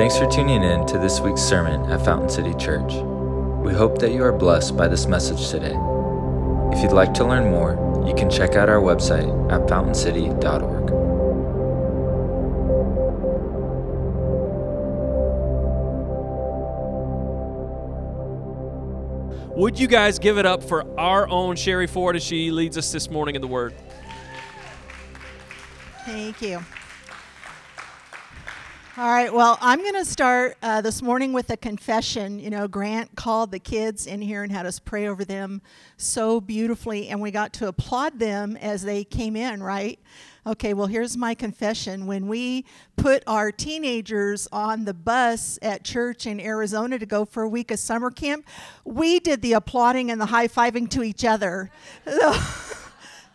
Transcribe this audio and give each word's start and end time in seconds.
Thanks 0.00 0.16
for 0.16 0.26
tuning 0.30 0.62
in 0.62 0.86
to 0.86 0.96
this 0.96 1.20
week's 1.20 1.42
sermon 1.42 1.92
at 1.92 2.02
Fountain 2.02 2.30
City 2.30 2.54
Church. 2.54 2.90
We 3.62 3.74
hope 3.74 3.98
that 3.98 4.12
you 4.12 4.24
are 4.24 4.32
blessed 4.32 4.74
by 4.74 4.88
this 4.88 5.04
message 5.04 5.50
today. 5.50 5.76
If 6.72 6.82
you'd 6.82 6.92
like 6.92 7.12
to 7.12 7.24
learn 7.26 7.50
more, 7.50 8.04
you 8.08 8.14
can 8.14 8.30
check 8.30 8.54
out 8.54 8.70
our 8.70 8.80
website 8.80 9.28
at 9.52 9.68
fountaincity.org. 9.68 10.90
Would 19.54 19.78
you 19.78 19.86
guys 19.86 20.18
give 20.18 20.38
it 20.38 20.46
up 20.46 20.62
for 20.62 20.98
our 20.98 21.28
own 21.28 21.56
Sherri 21.56 21.86
Foarde 21.86 22.16
as 22.16 22.24
she 22.24 22.50
leads 22.50 22.78
us 22.78 22.90
this 22.90 23.10
morning 23.10 23.34
in 23.34 23.42
the 23.42 23.48
Word? 23.48 23.74
Thank 26.06 26.40
you. 26.40 26.64
All 29.00 29.08
right, 29.08 29.32
well, 29.32 29.56
I'm 29.62 29.78
going 29.78 29.94
to 29.94 30.04
start 30.04 30.58
uh, 30.62 30.82
this 30.82 31.00
morning 31.00 31.32
with 31.32 31.48
a 31.48 31.56
confession. 31.56 32.38
You 32.38 32.50
know, 32.50 32.68
Grant 32.68 33.16
called 33.16 33.50
the 33.50 33.58
kids 33.58 34.06
in 34.06 34.20
here 34.20 34.42
and 34.42 34.52
had 34.52 34.66
us 34.66 34.78
pray 34.78 35.08
over 35.08 35.24
them 35.24 35.62
so 35.96 36.38
beautifully, 36.38 37.08
and 37.08 37.18
we 37.18 37.30
got 37.30 37.54
to 37.54 37.68
applaud 37.68 38.18
them 38.18 38.58
as 38.58 38.82
they 38.82 39.04
came 39.04 39.36
in, 39.36 39.62
right? 39.62 39.98
Okay, 40.46 40.74
well, 40.74 40.86
here's 40.86 41.16
my 41.16 41.32
confession. 41.32 42.04
When 42.04 42.28
we 42.28 42.66
put 42.96 43.22
our 43.26 43.50
teenagers 43.50 44.46
on 44.52 44.84
the 44.84 44.92
bus 44.92 45.58
at 45.62 45.82
church 45.82 46.26
in 46.26 46.38
Arizona 46.38 46.98
to 46.98 47.06
go 47.06 47.24
for 47.24 47.42
a 47.42 47.48
week 47.48 47.70
of 47.70 47.78
summer 47.78 48.10
camp, 48.10 48.46
we 48.84 49.18
did 49.18 49.40
the 49.40 49.54
applauding 49.54 50.10
and 50.10 50.20
the 50.20 50.26
high 50.26 50.46
fiving 50.46 50.90
to 50.90 51.02
each 51.02 51.24
other. 51.24 51.70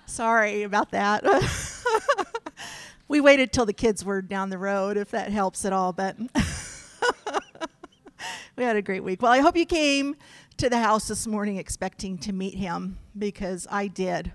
Sorry 0.05 0.61
about 0.61 0.91
that. 0.91 1.23
we 3.07 3.21
waited 3.21 3.53
till 3.53 3.65
the 3.65 3.73
kids 3.73 4.03
were 4.03 4.21
down 4.21 4.49
the 4.49 4.57
road, 4.57 4.97
if 4.97 5.11
that 5.11 5.31
helps 5.31 5.65
at 5.65 5.73
all, 5.73 5.93
but 5.93 6.17
we 8.55 8.63
had 8.63 8.75
a 8.75 8.81
great 8.81 9.03
week. 9.03 9.21
Well, 9.21 9.31
I 9.31 9.39
hope 9.39 9.55
you 9.55 9.65
came 9.65 10.15
to 10.57 10.69
the 10.69 10.79
house 10.79 11.07
this 11.07 11.27
morning 11.27 11.57
expecting 11.57 12.17
to 12.19 12.33
meet 12.33 12.55
him 12.55 12.97
because 13.17 13.67
I 13.69 13.87
did. 13.87 14.31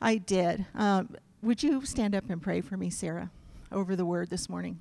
I 0.00 0.16
did. 0.16 0.66
Um, 0.74 1.16
would 1.42 1.62
you 1.62 1.84
stand 1.84 2.14
up 2.14 2.28
and 2.28 2.42
pray 2.42 2.60
for 2.60 2.76
me, 2.76 2.90
Sarah, 2.90 3.30
over 3.72 3.96
the 3.96 4.04
word 4.04 4.30
this 4.30 4.48
morning? 4.48 4.80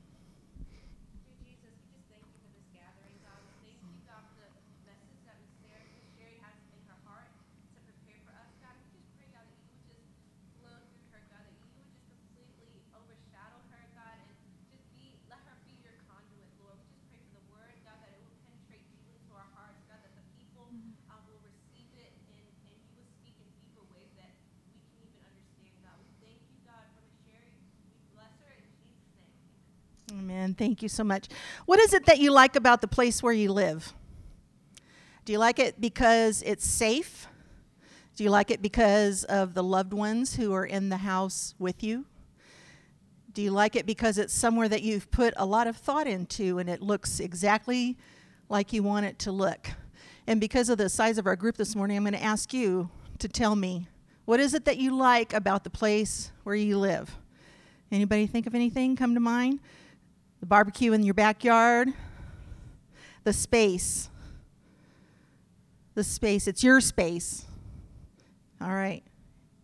Amen. 30.48 30.56
Thank 30.56 30.82
you 30.82 30.88
so 30.88 31.04
much. 31.04 31.28
What 31.66 31.78
is 31.80 31.94
it 31.94 32.06
that 32.06 32.20
you 32.20 32.32
like 32.32 32.56
about 32.56 32.80
the 32.80 32.88
place 32.88 33.22
where 33.22 33.34
you 33.34 33.52
live? 33.52 33.94
Do 35.26 35.34
you 35.34 35.40
like 35.40 35.60
it 35.60 35.82
because 35.82 36.42
it's 36.44 36.66
safe? 36.66 37.28
Do 38.16 38.24
you 38.24 38.30
like 38.30 38.50
it 38.50 38.62
because 38.62 39.26
of 39.26 39.54
the 39.54 39.64
loved 39.64 39.92
ones 39.92 40.36
who 40.36 40.54
are 40.54 40.66
in 40.66 40.88
the 40.88 40.98
house 40.98 41.54
with 41.60 41.84
you? 41.84 42.06
Do 43.34 43.42
you 43.42 43.52
like 43.52 43.76
it 43.76 43.86
because 43.86 44.18
it's 44.18 44.34
somewhere 44.34 44.70
that 44.70 44.84
you've 44.84 45.12
put 45.12 45.34
a 45.36 45.46
lot 45.46 45.68
of 45.68 45.76
thought 45.76 46.08
into 46.08 46.60
and 46.60 46.70
it 46.70 46.82
looks 46.82 47.20
exactly 47.20 47.98
like 48.48 48.72
you 48.72 48.84
want 48.84 49.06
it 49.06 49.20
to 49.20 49.34
look? 49.34 49.70
And 50.28 50.40
because 50.40 50.70
of 50.70 50.78
the 50.78 50.88
size 50.88 51.18
of 51.18 51.28
our 51.28 51.36
group 51.36 51.58
this 51.58 51.76
morning, 51.76 51.98
I'm 51.98 52.04
going 52.04 52.14
to 52.14 52.24
ask 52.24 52.54
you 52.54 52.90
to 53.20 53.28
tell 53.28 53.58
me 53.58 53.90
what 54.24 54.40
is 54.40 54.54
it 54.54 54.64
that 54.64 54.78
you 54.78 54.96
like 54.96 55.34
about 55.34 55.66
the 55.66 55.70
place 55.70 56.32
where 56.44 56.56
you 56.56 56.78
live? 56.78 57.18
Anybody 57.92 58.28
think 58.28 58.48
of 58.48 58.56
anything 58.56 58.96
come 58.96 59.14
to 59.14 59.20
mind? 59.20 59.60
The 60.40 60.46
barbecue 60.46 60.94
in 60.94 61.04
your 61.04 61.14
backyard, 61.14 61.90
the 63.24 63.34
space. 63.34 64.10
The 65.96 66.04
space. 66.04 66.48
It's 66.48 66.64
your 66.64 66.80
space. 66.80 67.46
All 68.62 68.74
right. 68.74 69.04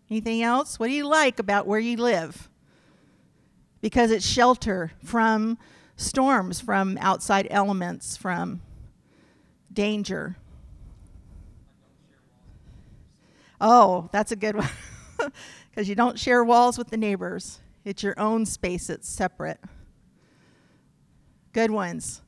Anything 0.09 0.41
else? 0.43 0.79
What 0.79 0.87
do 0.87 0.93
you 0.93 1.07
like 1.07 1.39
about 1.39 1.67
where 1.67 1.79
you 1.79 1.97
live? 1.97 2.49
Because 3.81 4.11
it's 4.11 4.25
shelter 4.25 4.91
from 5.03 5.57
storms, 5.95 6.59
from 6.59 6.97
outside 6.99 7.47
elements, 7.49 8.17
from 8.17 8.61
danger. 9.71 10.37
Oh, 13.61 14.09
that's 14.11 14.31
a 14.31 14.35
good 14.35 14.55
one. 14.55 14.69
Because 15.73 15.89
you 15.89 15.95
don't 15.95 16.19
share 16.19 16.43
walls 16.43 16.77
with 16.77 16.89
the 16.89 16.97
neighbors, 16.97 17.59
it's 17.83 18.03
your 18.03 18.13
own 18.19 18.45
space, 18.45 18.91
it's 18.91 19.09
separate. 19.09 19.59
Good 21.53 21.71
ones. 21.71 22.21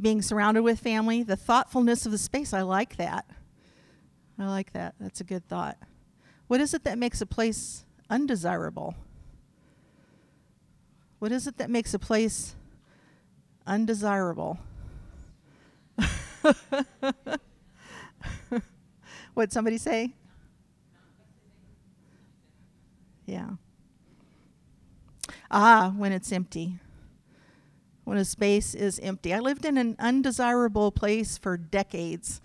Being 0.00 0.22
surrounded 0.22 0.62
with 0.62 0.78
family, 0.78 1.22
the 1.24 1.36
thoughtfulness 1.36 2.06
of 2.06 2.12
the 2.12 2.18
space. 2.18 2.54
I 2.54 2.62
like 2.62 2.96
that. 2.96 3.26
I 4.38 4.46
like 4.46 4.72
that. 4.72 4.94
That's 4.98 5.20
a 5.20 5.24
good 5.24 5.46
thought. 5.46 5.76
What 6.46 6.60
is 6.60 6.72
it 6.72 6.84
that 6.84 6.96
makes 6.98 7.20
a 7.20 7.26
place 7.26 7.84
undesirable? 8.08 8.94
What 11.18 11.32
is 11.32 11.46
it 11.46 11.58
that 11.58 11.68
makes 11.68 11.92
a 11.92 11.98
place 11.98 12.54
undesirable? 13.66 14.58
what 19.34 19.52
somebody 19.52 19.76
say? 19.76 20.14
Ah, 25.50 25.92
when 25.96 26.12
it's 26.12 26.30
empty. 26.30 26.78
When 28.04 28.18
a 28.18 28.24
space 28.24 28.74
is 28.74 29.00
empty. 29.00 29.34
I 29.34 29.40
lived 29.40 29.64
in 29.64 29.76
an 29.76 29.96
undesirable 29.98 30.92
place 30.92 31.38
for 31.38 31.56
decades. 31.56 32.40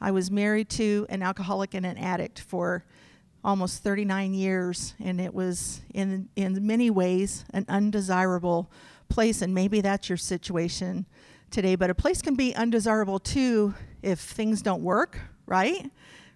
I 0.00 0.10
was 0.10 0.30
married 0.30 0.68
to 0.70 1.06
an 1.08 1.22
alcoholic 1.22 1.72
and 1.72 1.86
an 1.86 1.96
addict 1.96 2.40
for 2.40 2.84
almost 3.42 3.82
39 3.82 4.34
years, 4.34 4.94
and 5.02 5.20
it 5.20 5.32
was 5.32 5.80
in 5.92 6.28
in 6.36 6.66
many 6.66 6.90
ways 6.90 7.44
an 7.52 7.64
undesirable 7.68 8.70
place. 9.08 9.40
And 9.40 9.54
maybe 9.54 9.80
that's 9.80 10.08
your 10.08 10.18
situation 10.18 11.06
today. 11.50 11.76
But 11.76 11.90
a 11.90 11.94
place 11.94 12.20
can 12.20 12.34
be 12.34 12.54
undesirable 12.54 13.18
too 13.18 13.74
if 14.02 14.20
things 14.20 14.60
don't 14.60 14.82
work, 14.82 15.18
right? 15.46 15.90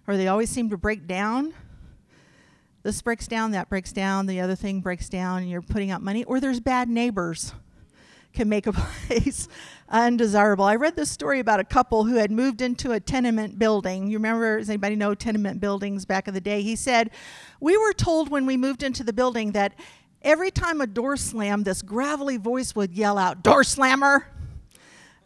Or 0.07 0.17
they 0.17 0.27
always 0.27 0.49
seem 0.49 0.69
to 0.71 0.77
break 0.77 1.07
down 1.07 1.53
this 2.83 3.01
breaks 3.01 3.27
down, 3.27 3.51
that 3.51 3.69
breaks 3.69 3.91
down, 3.91 4.25
the 4.25 4.39
other 4.39 4.55
thing 4.55 4.81
breaks 4.81 5.09
down, 5.09 5.41
and 5.41 5.49
you're 5.49 5.61
putting 5.61 5.91
out 5.91 6.01
money, 6.01 6.23
or 6.23 6.39
there's 6.39 6.59
bad 6.59 6.89
neighbors 6.89 7.53
can 8.33 8.47
make 8.47 8.67
a 8.67 8.73
place 9.07 9.47
undesirable. 9.89 10.65
I 10.65 10.75
read 10.75 10.95
this 10.95 11.11
story 11.11 11.39
about 11.39 11.59
a 11.59 11.63
couple 11.63 12.03
who 12.05 12.15
had 12.15 12.31
moved 12.31 12.61
into 12.61 12.91
a 12.91 12.99
tenement 12.99 13.59
building. 13.59 14.07
You 14.07 14.17
remember, 14.17 14.59
does 14.59 14.69
anybody 14.69 14.95
know 14.95 15.13
tenement 15.13 15.59
buildings 15.59 16.05
back 16.05 16.27
in 16.27 16.33
the 16.33 16.41
day? 16.41 16.61
He 16.61 16.75
said, 16.75 17.11
We 17.59 17.77
were 17.77 17.93
told 17.93 18.29
when 18.29 18.45
we 18.45 18.57
moved 18.57 18.83
into 18.83 19.03
the 19.03 19.13
building 19.13 19.51
that 19.53 19.73
every 20.21 20.51
time 20.51 20.81
a 20.81 20.87
door 20.87 21.17
slammed, 21.17 21.65
this 21.65 21.81
gravelly 21.81 22.37
voice 22.37 22.75
would 22.75 22.93
yell 22.93 23.17
out, 23.17 23.43
Door 23.43 23.65
slammer! 23.65 24.27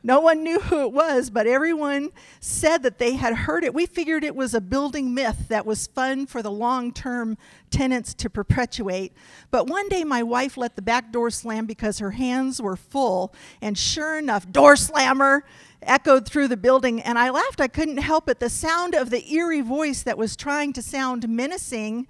No 0.05 0.19
one 0.19 0.43
knew 0.43 0.59
who 0.59 0.81
it 0.81 0.91
was, 0.91 1.29
but 1.29 1.47
everyone 1.47 2.09
said 2.41 2.83
that 2.83 2.99
they 2.99 3.13
had 3.13 3.33
heard 3.33 3.63
it. 3.63 3.73
We 3.73 3.85
figured 3.85 4.25
it 4.25 4.35
was 4.35 4.53
a 4.53 4.59
building 4.59 5.13
myth 5.13 5.47
that 5.47 5.65
was 5.65 5.87
fun 5.87 6.25
for 6.25 6.41
the 6.41 6.51
long 6.51 6.91
term 6.91 7.37
tenants 7.69 8.13
to 8.15 8.29
perpetuate. 8.29 9.13
But 9.49 9.67
one 9.67 9.87
day 9.87 10.03
my 10.03 10.21
wife 10.21 10.57
let 10.57 10.75
the 10.75 10.81
back 10.81 11.13
door 11.13 11.29
slam 11.29 11.65
because 11.65 11.99
her 11.99 12.11
hands 12.11 12.61
were 12.61 12.75
full, 12.75 13.33
and 13.61 13.77
sure 13.77 14.19
enough, 14.19 14.51
door 14.51 14.75
slammer 14.75 15.45
echoed 15.81 16.27
through 16.27 16.49
the 16.49 16.57
building. 16.57 17.01
And 17.01 17.17
I 17.17 17.29
laughed. 17.29 17.61
I 17.61 17.69
couldn't 17.69 17.97
help 17.97 18.27
it. 18.27 18.41
The 18.41 18.49
sound 18.49 18.95
of 18.95 19.09
the 19.09 19.33
eerie 19.33 19.61
voice 19.61 20.03
that 20.03 20.17
was 20.17 20.35
trying 20.35 20.73
to 20.73 20.81
sound 20.81 21.29
menacing 21.29 22.07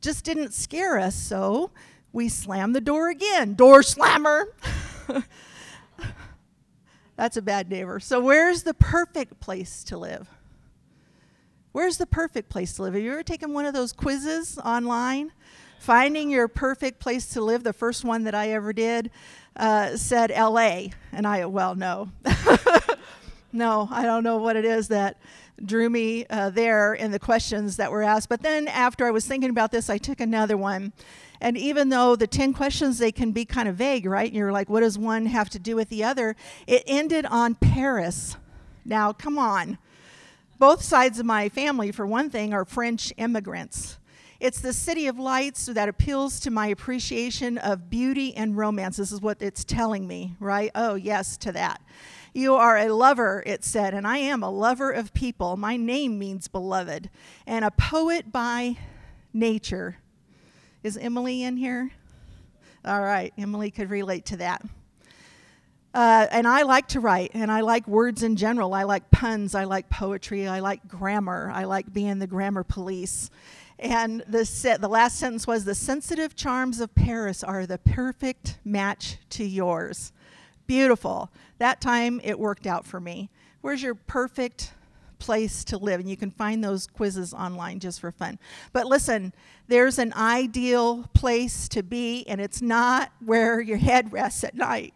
just 0.00 0.24
didn't 0.24 0.52
scare 0.52 0.98
us. 0.98 1.14
So 1.14 1.70
we 2.12 2.28
slammed 2.28 2.74
the 2.74 2.80
door 2.80 3.08
again. 3.08 3.54
Door 3.54 3.84
slammer. 3.84 4.48
That's 7.16 7.36
a 7.36 7.42
bad 7.42 7.70
neighbor. 7.70 7.98
So, 8.00 8.20
where's 8.20 8.62
the 8.62 8.74
perfect 8.74 9.40
place 9.40 9.82
to 9.84 9.96
live? 9.96 10.28
Where's 11.72 11.98
the 11.98 12.06
perfect 12.06 12.48
place 12.48 12.74
to 12.74 12.82
live? 12.82 12.94
Have 12.94 13.02
you 13.02 13.12
ever 13.12 13.22
taken 13.22 13.52
one 13.52 13.66
of 13.66 13.74
those 13.74 13.92
quizzes 13.92 14.58
online? 14.58 15.32
Finding 15.78 16.30
your 16.30 16.48
perfect 16.48 17.00
place 17.00 17.28
to 17.30 17.42
live, 17.42 17.62
the 17.62 17.72
first 17.72 18.04
one 18.04 18.24
that 18.24 18.34
I 18.34 18.50
ever 18.50 18.72
did 18.72 19.10
uh, 19.56 19.96
said 19.96 20.30
LA. 20.30 20.86
And 21.12 21.26
I, 21.26 21.44
well, 21.46 21.74
no. 21.74 22.10
No, 23.56 23.88
I 23.90 24.02
don't 24.02 24.22
know 24.22 24.36
what 24.36 24.56
it 24.56 24.66
is 24.66 24.88
that 24.88 25.16
drew 25.64 25.88
me 25.88 26.26
uh, 26.26 26.50
there 26.50 26.92
in 26.92 27.10
the 27.10 27.18
questions 27.18 27.78
that 27.78 27.90
were 27.90 28.02
asked. 28.02 28.28
But 28.28 28.42
then 28.42 28.68
after 28.68 29.06
I 29.06 29.10
was 29.10 29.26
thinking 29.26 29.48
about 29.48 29.72
this, 29.72 29.88
I 29.88 29.96
took 29.96 30.20
another 30.20 30.58
one. 30.58 30.92
And 31.40 31.56
even 31.56 31.88
though 31.88 32.16
the 32.16 32.26
10 32.26 32.52
questions, 32.52 32.98
they 32.98 33.12
can 33.12 33.32
be 33.32 33.44
kind 33.44 33.68
of 33.68 33.76
vague, 33.76 34.06
right? 34.06 34.26
And 34.26 34.36
you're 34.36 34.52
like, 34.52 34.70
what 34.70 34.80
does 34.80 34.98
one 34.98 35.26
have 35.26 35.50
to 35.50 35.58
do 35.58 35.76
with 35.76 35.88
the 35.88 36.04
other? 36.04 36.36
It 36.66 36.82
ended 36.86 37.26
on 37.26 37.54
Paris. 37.54 38.36
Now, 38.84 39.12
come 39.12 39.38
on. 39.38 39.78
Both 40.58 40.82
sides 40.82 41.18
of 41.18 41.26
my 41.26 41.48
family, 41.48 41.92
for 41.92 42.06
one 42.06 42.30
thing, 42.30 42.54
are 42.54 42.64
French 42.64 43.12
immigrants. 43.16 43.98
It's 44.38 44.60
the 44.60 44.72
city 44.72 45.06
of 45.06 45.18
lights 45.18 45.66
that 45.66 45.88
appeals 45.88 46.40
to 46.40 46.50
my 46.50 46.66
appreciation 46.66 47.56
of 47.58 47.88
beauty 47.88 48.36
and 48.36 48.56
romance. 48.56 48.98
This 48.98 49.12
is 49.12 49.20
what 49.20 49.40
it's 49.40 49.64
telling 49.64 50.06
me, 50.06 50.36
right? 50.40 50.70
Oh, 50.74 50.94
yes, 50.94 51.36
to 51.38 51.52
that. 51.52 51.80
You 52.34 52.54
are 52.54 52.76
a 52.76 52.92
lover, 52.92 53.42
it 53.46 53.64
said, 53.64 53.94
and 53.94 54.06
I 54.06 54.18
am 54.18 54.42
a 54.42 54.50
lover 54.50 54.90
of 54.90 55.14
people. 55.14 55.56
My 55.56 55.78
name 55.78 56.18
means 56.18 56.48
beloved, 56.48 57.08
and 57.46 57.64
a 57.64 57.70
poet 57.70 58.30
by 58.30 58.76
nature. 59.32 59.96
Is 60.86 60.96
Emily 60.96 61.42
in 61.42 61.56
here? 61.56 61.90
All 62.84 63.00
right, 63.00 63.32
Emily 63.36 63.72
could 63.72 63.90
relate 63.90 64.26
to 64.26 64.36
that. 64.36 64.64
Uh, 65.92 66.28
and 66.30 66.46
I 66.46 66.62
like 66.62 66.86
to 66.90 67.00
write, 67.00 67.32
and 67.34 67.50
I 67.50 67.62
like 67.62 67.88
words 67.88 68.22
in 68.22 68.36
general. 68.36 68.72
I 68.72 68.84
like 68.84 69.10
puns, 69.10 69.56
I 69.56 69.64
like 69.64 69.90
poetry, 69.90 70.46
I 70.46 70.60
like 70.60 70.86
grammar, 70.86 71.50
I 71.52 71.64
like 71.64 71.92
being 71.92 72.20
the 72.20 72.28
grammar 72.28 72.62
police. 72.62 73.30
And 73.80 74.20
the, 74.28 74.78
the 74.80 74.86
last 74.86 75.18
sentence 75.18 75.44
was 75.44 75.64
The 75.64 75.74
sensitive 75.74 76.36
charms 76.36 76.78
of 76.78 76.94
Paris 76.94 77.42
are 77.42 77.66
the 77.66 77.78
perfect 77.78 78.60
match 78.64 79.16
to 79.30 79.44
yours. 79.44 80.12
Beautiful. 80.68 81.32
That 81.58 81.80
time 81.80 82.20
it 82.22 82.38
worked 82.38 82.64
out 82.64 82.86
for 82.86 83.00
me. 83.00 83.28
Where's 83.60 83.82
your 83.82 83.96
perfect 83.96 84.72
place 85.18 85.64
to 85.64 85.78
live? 85.78 86.00
And 86.00 86.08
you 86.08 86.16
can 86.16 86.30
find 86.30 86.62
those 86.62 86.86
quizzes 86.86 87.34
online 87.34 87.80
just 87.80 88.00
for 88.00 88.12
fun. 88.12 88.38
But 88.72 88.86
listen, 88.86 89.32
there's 89.68 89.98
an 89.98 90.12
ideal 90.14 91.08
place 91.14 91.68
to 91.70 91.82
be, 91.82 92.24
and 92.28 92.40
it's 92.40 92.62
not 92.62 93.12
where 93.24 93.60
your 93.60 93.78
head 93.78 94.12
rests 94.12 94.44
at 94.44 94.54
night. 94.54 94.94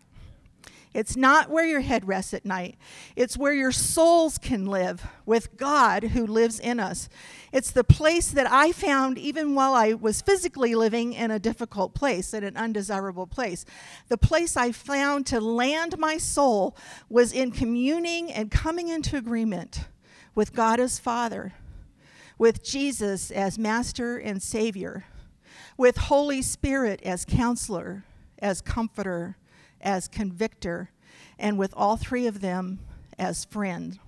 It's 0.93 1.17
not 1.17 1.51
where 1.51 1.65
your 1.65 1.83
head 1.83 2.09
rests 2.09 2.35
at 2.35 2.45
night. 2.45 2.77
It's 3.15 3.39
where 3.39 3.53
your 3.53 3.71
souls 3.71 4.39
can 4.39 4.67
live 4.67 5.07
with 5.25 5.57
God 5.57 6.03
who 6.03 6.27
lives 6.27 6.59
in 6.59 6.81
us. 6.81 7.09
It's 7.53 7.71
the 7.71 7.85
place 7.85 8.33
that 8.33 8.51
I 8.51 8.73
found 8.73 9.17
even 9.17 9.55
while 9.55 9.73
I 9.73 9.93
was 9.93 10.21
physically 10.21 10.75
living 10.75 11.13
in 11.13 11.31
a 11.31 11.39
difficult 11.39 11.95
place, 11.95 12.35
in 12.35 12.43
an 12.43 12.57
undesirable 12.57 13.29
place. 13.29 13.65
The 14.09 14.19
place 14.19 14.57
I 14.57 14.73
found 14.73 15.27
to 15.27 15.41
land 15.41 15.97
my 15.97 16.19
soul 16.19 16.77
was 17.09 17.33
in 17.33 17.53
communing 17.53 18.33
and 18.33 18.51
coming 18.51 18.89
into 18.89 19.17
agreement 19.17 19.85
with 20.35 20.53
God 20.53 20.81
as 20.81 20.99
Father, 20.99 21.55
with 22.39 22.63
Jesus 22.63 23.31
as 23.31 23.59
Master 23.59 24.17
and 24.17 24.43
Savior, 24.43 25.05
with 25.77 25.97
Holy 25.97 26.43
Spirit 26.43 27.01
as 27.03 27.25
Counselor, 27.25 28.05
as 28.39 28.61
Comforter 28.61 29.37
as 29.81 30.09
convictor, 30.09 30.91
and 31.39 31.59
with 31.59 31.73
all 31.77 31.97
three 31.97 32.27
of 32.27 32.41
them 32.41 32.81
as 33.19 33.45
friend. 33.45 33.99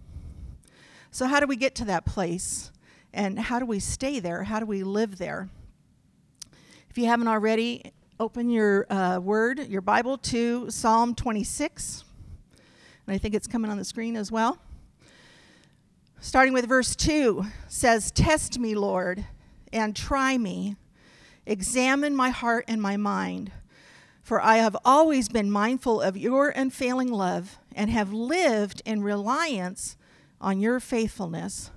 So, 1.11 1.27
how 1.27 1.41
do 1.41 1.47
we 1.47 1.57
get 1.57 1.75
to 1.77 1.85
that 1.87 2.05
place? 2.05 2.71
And 3.15 3.39
how 3.39 3.59
do 3.59 3.67
we 3.67 3.79
stay 3.79 4.21
there? 4.21 4.45
How 4.45 4.59
do 4.59 4.65
we 4.65 4.83
live 4.83 5.19
there? 5.19 5.51
If 6.89 6.97
you 6.97 7.07
haven't 7.07 7.29
already, 7.29 7.93
open 8.19 8.49
your 8.49 8.91
uh, 8.91 9.19
word, 9.19 9.67
your 9.69 9.83
Bible, 9.83 10.17
to 10.19 10.71
Psalm 10.71 11.15
26. 11.15 12.05
And 13.07 13.15
I 13.15 13.19
think 13.19 13.35
it's 13.35 13.47
coming 13.47 13.71
on 13.71 13.77
the 13.77 13.85
screen 13.85 14.17
as 14.17 14.33
well. 14.33 14.59
Starting 16.23 16.55
with 16.55 16.67
verse 16.67 16.97
2 16.97 17.45
says, 17.69 18.11
Test 18.11 18.59
me, 18.59 18.75
Lord, 18.75 19.27
and 19.75 19.95
try 19.95 20.39
me. 20.39 20.77
Examine 21.45 22.17
my 22.17 22.31
heart 22.31 22.65
and 22.67 22.81
my 22.81 22.97
mind 22.97 23.53
for 24.23 24.41
I 24.41 24.57
have 24.59 24.77
always 24.85 25.29
been 25.29 25.51
mindful 25.51 26.01
of 26.01 26.17
your 26.17 26.51
unfailing 26.51 27.11
love 27.11 27.59
and 27.75 27.91
have 27.91 28.13
lived 28.13 28.81
in 28.85 29.03
reliance 29.03 29.97
on 30.41 30.61
your 30.61 30.81
faithfulness. 30.81 31.71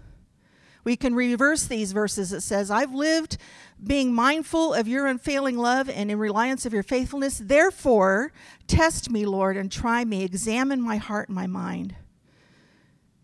We 0.84 0.96
can 0.96 1.16
reverse 1.16 1.66
these 1.66 1.92
verses. 1.92 2.32
It 2.32 2.42
says, 2.42 2.70
I've 2.70 2.94
lived 2.94 3.38
being 3.84 4.14
mindful 4.14 4.76
of 4.76 4.88
your 4.88 5.08
unfailing 5.08 5.58
love 5.58 5.90
and 5.90 6.12
in 6.12 6.20
reliance 6.20 6.68
of 6.68 6.74
your 6.74 6.84
faithfulness. 6.84 7.42
Therefore, 7.44 8.32
test 8.68 9.10
me, 9.10 9.26
Lord, 9.26 9.58
and 9.58 9.72
try 9.72 10.06
me. 10.06 10.24
Examine 10.24 10.80
my 10.80 10.98
heart 10.98 11.30
and 11.30 11.36
my 11.36 11.48
mind. 11.48 11.96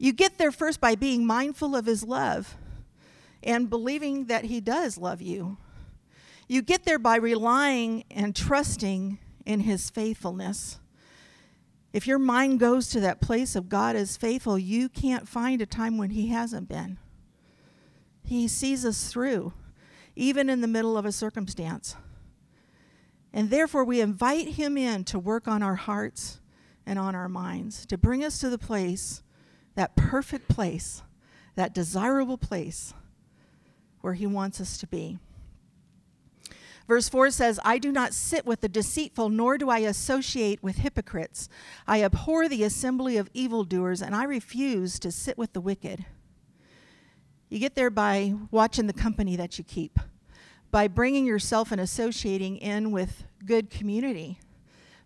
You 0.01 0.13
get 0.13 0.39
there 0.39 0.51
first 0.51 0.81
by 0.81 0.95
being 0.95 1.27
mindful 1.27 1.75
of 1.75 1.85
his 1.85 2.03
love 2.03 2.55
and 3.43 3.69
believing 3.69 4.25
that 4.25 4.45
he 4.45 4.59
does 4.59 4.97
love 4.97 5.21
you. 5.21 5.57
You 6.47 6.63
get 6.63 6.85
there 6.85 6.97
by 6.97 7.17
relying 7.17 8.05
and 8.09 8.35
trusting 8.35 9.19
in 9.45 9.59
his 9.59 9.91
faithfulness. 9.91 10.79
If 11.93 12.07
your 12.07 12.17
mind 12.17 12.59
goes 12.59 12.87
to 12.89 12.99
that 13.01 13.21
place 13.21 13.55
of 13.55 13.69
God 13.69 13.95
is 13.95 14.17
faithful, 14.17 14.57
you 14.57 14.89
can't 14.89 15.27
find 15.27 15.61
a 15.61 15.67
time 15.67 15.99
when 15.99 16.09
he 16.09 16.29
hasn't 16.29 16.67
been. 16.67 16.97
He 18.23 18.47
sees 18.47 18.83
us 18.83 19.07
through, 19.07 19.53
even 20.15 20.49
in 20.49 20.61
the 20.61 20.67
middle 20.67 20.97
of 20.97 21.05
a 21.05 21.11
circumstance. 21.11 21.95
And 23.31 23.51
therefore, 23.51 23.83
we 23.83 24.01
invite 24.01 24.47
him 24.53 24.79
in 24.79 25.03
to 25.03 25.19
work 25.19 25.47
on 25.47 25.61
our 25.61 25.75
hearts 25.75 26.39
and 26.87 26.97
on 26.97 27.13
our 27.13 27.29
minds, 27.29 27.85
to 27.85 27.99
bring 27.99 28.23
us 28.23 28.39
to 28.39 28.49
the 28.49 28.57
place, 28.57 29.21
that 29.75 29.95
perfect 29.95 30.47
place, 30.47 31.01
that 31.55 31.73
desirable 31.73 32.37
place 32.37 32.93
where 34.01 34.13
he 34.13 34.27
wants 34.27 34.59
us 34.59 34.77
to 34.79 34.87
be. 34.87 35.19
Verse 36.87 37.07
4 37.07 37.31
says, 37.31 37.59
I 37.63 37.77
do 37.77 37.91
not 37.91 38.13
sit 38.13 38.45
with 38.45 38.61
the 38.61 38.67
deceitful, 38.67 39.29
nor 39.29 39.57
do 39.57 39.69
I 39.69 39.79
associate 39.79 40.61
with 40.61 40.79
hypocrites. 40.79 41.47
I 41.87 42.03
abhor 42.03 42.49
the 42.49 42.63
assembly 42.63 43.15
of 43.17 43.29
evildoers, 43.33 44.01
and 44.01 44.13
I 44.13 44.25
refuse 44.25 44.99
to 44.99 45.11
sit 45.11 45.37
with 45.37 45.53
the 45.53 45.61
wicked. 45.61 46.05
You 47.49 47.59
get 47.59 47.75
there 47.75 47.89
by 47.89 48.33
watching 48.49 48.87
the 48.87 48.93
company 48.93 49.35
that 49.35 49.57
you 49.57 49.63
keep, 49.63 49.99
by 50.71 50.87
bringing 50.87 51.25
yourself 51.25 51.71
and 51.71 51.79
associating 51.79 52.57
in 52.57 52.91
with 52.91 53.23
good 53.45 53.69
community, 53.69 54.39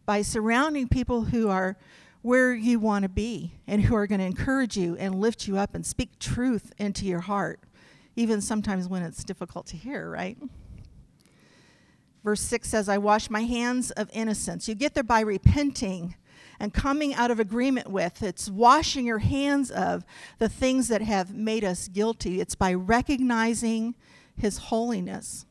by 0.06 0.22
surrounding 0.22 0.88
people 0.88 1.26
who 1.26 1.50
are 1.50 1.78
where 2.26 2.56
you 2.56 2.80
want 2.80 3.04
to 3.04 3.10
be 3.10 3.54
and 3.68 3.84
who 3.84 3.96
are 3.96 4.08
going 4.08 4.18
to 4.18 4.26
encourage 4.26 4.76
you 4.76 4.96
and 4.98 5.14
lift 5.14 5.48
you 5.48 5.60
up 5.60 5.76
and 5.76 5.86
speak 5.86 6.18
truth 6.18 6.74
into 6.80 7.06
your 7.06 7.20
heart, 7.20 7.60
even 8.16 8.42
sometimes 8.42 8.88
when 8.88 9.04
it's 9.04 9.24
difficult 9.24 9.68
to 9.68 9.78
hear, 9.78 10.10
right? 10.10 10.36
Verse 12.24 12.42
6 12.42 12.68
says, 12.68 12.90
I 12.90 12.98
wash 12.98 13.30
my 13.30 13.42
hands 13.42 13.92
of 13.92 14.10
innocence. 14.12 14.68
You 14.68 14.74
get 14.74 14.96
there 14.96 15.04
by 15.04 15.20
repenting 15.20 16.16
and 16.60 16.74
coming 16.74 17.14
out 17.14 17.30
of 17.30 17.40
agreement 17.40 17.92
with. 17.92 18.24
It's 18.24 18.50
washing 18.50 19.06
your 19.06 19.20
hands 19.20 19.70
of 19.70 20.04
the 20.40 20.50
things 20.50 20.88
that 20.88 21.04
have 21.04 21.32
made 21.32 21.64
us 21.64 21.88
guilty. 21.88 22.42
It's 22.42 22.56
by 22.56 22.74
recognizing 22.74 23.94
his 24.36 24.58
holiness. 24.58 25.46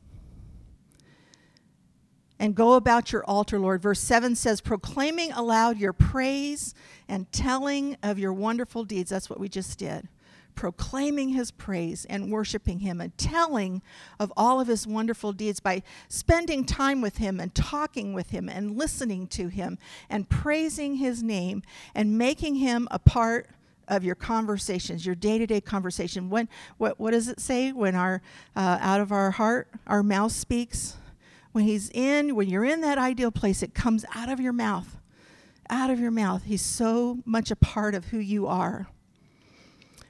And 2.37 2.53
go 2.53 2.73
about 2.73 3.11
your 3.11 3.23
altar, 3.23 3.59
Lord. 3.59 3.81
Verse 3.81 4.01
7 4.01 4.35
says, 4.35 4.59
proclaiming 4.59 5.31
aloud 5.31 5.77
your 5.77 5.93
praise 5.93 6.73
and 7.07 7.31
telling 7.31 7.95
of 8.03 8.19
your 8.19 8.33
wonderful 8.33 8.83
deeds. 8.83 9.09
That's 9.09 9.29
what 9.29 9.39
we 9.39 9.47
just 9.47 9.79
did 9.79 10.09
proclaiming 10.55 11.29
his 11.29 11.51
praise 11.51 12.05
and 12.05 12.31
worshiping 12.31 12.79
him 12.79 12.99
and 12.99 13.15
telling 13.17 13.81
of 14.19 14.31
all 14.35 14.59
of 14.59 14.67
his 14.67 14.87
wonderful 14.87 15.33
deeds 15.33 15.59
by 15.59 15.83
spending 16.07 16.63
time 16.63 17.01
with 17.01 17.17
him 17.17 17.39
and 17.39 17.53
talking 17.53 18.13
with 18.13 18.31
him 18.31 18.49
and 18.49 18.77
listening 18.77 19.27
to 19.27 19.49
him 19.49 19.77
and 20.09 20.29
praising 20.29 20.95
his 20.95 21.21
name 21.21 21.61
and 21.93 22.17
making 22.17 22.55
him 22.55 22.87
a 22.89 22.99
part 22.99 23.49
of 23.87 24.03
your 24.03 24.15
conversations, 24.15 25.05
your 25.05 25.13
day-to-day 25.13 25.61
conversation. 25.61 26.29
When 26.29 26.49
what 26.77 26.99
what 26.99 27.11
does 27.11 27.27
it 27.27 27.39
say 27.39 27.71
when 27.71 27.93
our 27.95 28.21
uh, 28.55 28.79
out 28.81 28.99
of 28.99 29.11
our 29.11 29.31
heart 29.31 29.67
our 29.85 30.01
mouth 30.01 30.31
speaks? 30.31 30.97
When 31.55 31.63
he's 31.63 31.89
in, 31.91 32.35
when 32.35 32.49
you're 32.49 32.65
in 32.65 32.81
that 32.81 32.97
ideal 32.97 33.31
place, 33.31 33.63
it 33.63 33.73
comes 33.73 34.03
out 34.13 34.27
of 34.27 34.41
your 34.41 34.51
mouth. 34.51 34.97
Out 35.69 35.89
of 35.89 36.01
your 36.01 36.11
mouth. 36.11 36.43
He's 36.43 36.61
so 36.61 37.19
much 37.23 37.49
a 37.49 37.55
part 37.55 37.95
of 37.95 38.07
who 38.07 38.17
you 38.17 38.45
are. 38.45 38.87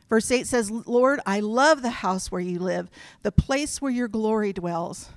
Verse 0.10 0.32
8 0.32 0.48
says, 0.48 0.72
Lord, 0.72 1.20
I 1.24 1.42
love 1.42 1.84
the 1.84 1.92
house 1.92 2.32
where 2.32 2.42
you 2.42 2.58
live, 2.58 2.90
the 3.22 3.32
place 3.32 3.80
where 3.80 3.92
your 3.92 4.08
glory 4.08 4.54
dwells. 4.54 5.10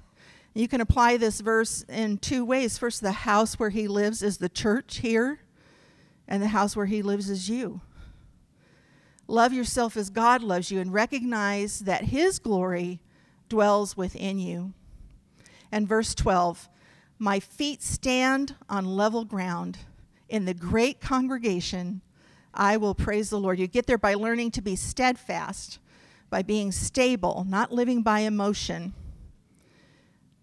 You 0.53 0.69
can 0.69 0.83
apply 0.83 1.17
this 1.17 1.41
verse 1.41 1.83
in 1.89 2.19
two 2.19 2.45
ways. 2.45 2.77
First, 2.77 3.01
the 3.01 3.13
house 3.13 3.59
where 3.59 3.71
he 3.71 3.89
lives 3.89 4.23
is 4.23 4.37
the 4.37 4.51
church 4.51 4.99
here, 4.99 5.41
and 6.29 6.43
the 6.43 6.49
house 6.49 6.77
where 6.77 6.85
he 6.85 7.01
lives 7.01 7.31
is 7.31 7.49
you. 7.49 7.81
Love 9.27 9.55
yourself 9.55 9.97
as 9.97 10.11
God 10.11 10.43
loves 10.43 10.71
you 10.71 10.79
and 10.79 10.93
recognize 10.93 11.79
that 11.79 12.05
his 12.05 12.39
glory 12.39 13.01
dwells 13.49 13.97
within 13.97 14.39
you. 14.39 14.75
And 15.71 15.89
verse 15.89 16.15
12 16.15 16.69
My 17.19 17.41
feet 17.41 17.83
stand 17.83 18.55
on 18.69 18.85
level 18.85 19.25
ground 19.25 19.79
in 20.29 20.45
the 20.45 20.55
great 20.55 21.01
congregation 21.01 22.03
I 22.59 22.77
will 22.77 22.95
praise 22.95 23.31
the 23.31 23.39
Lord. 23.39 23.59
You 23.59 23.69
get 23.69 23.87
there 23.87 23.99
by 23.99 24.15
learning 24.15 24.51
to 24.53 24.63
be 24.63 24.75
steadfast, 24.75 25.79
by 26.29 26.43
being 26.43 26.73
stable, 26.73 27.47
not 27.49 27.73
living 27.73 28.03
by 28.03 28.21
emotion. 28.21 28.95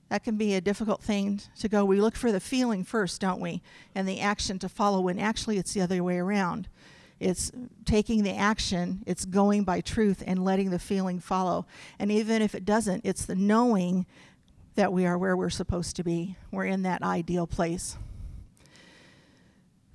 That 0.09 0.23
can 0.23 0.37
be 0.37 0.53
a 0.53 0.61
difficult 0.61 1.03
thing 1.03 1.41
to 1.59 1.67
go. 1.67 1.83
We 1.83 1.99
look 1.99 2.15
for 2.15 2.31
the 2.31 2.39
feeling 2.39 2.85
first, 2.85 3.19
don't 3.19 3.41
we? 3.41 3.61
And 3.93 4.07
the 4.07 4.21
action 4.21 4.59
to 4.59 4.69
follow, 4.69 5.01
when 5.01 5.19
actually 5.19 5.57
it's 5.57 5.73
the 5.73 5.81
other 5.81 6.01
way 6.03 6.17
around. 6.17 6.69
It's 7.19 7.51
taking 7.85 8.23
the 8.23 8.35
action, 8.35 9.01
it's 9.05 9.25
going 9.25 9.63
by 9.63 9.81
truth 9.81 10.21
and 10.25 10.43
letting 10.43 10.69
the 10.69 10.79
feeling 10.79 11.19
follow. 11.19 11.65
And 11.97 12.11
even 12.11 12.41
if 12.41 12.53
it 12.53 12.65
doesn't, 12.65 13.05
it's 13.05 13.25
the 13.25 13.35
knowing 13.35 14.05
that 14.75 14.93
we 14.93 15.05
are 15.05 15.17
where 15.17 15.35
we're 15.35 15.49
supposed 15.49 15.95
to 15.95 16.03
be. 16.03 16.37
We're 16.51 16.65
in 16.65 16.83
that 16.83 17.01
ideal 17.01 17.47
place. 17.47 17.97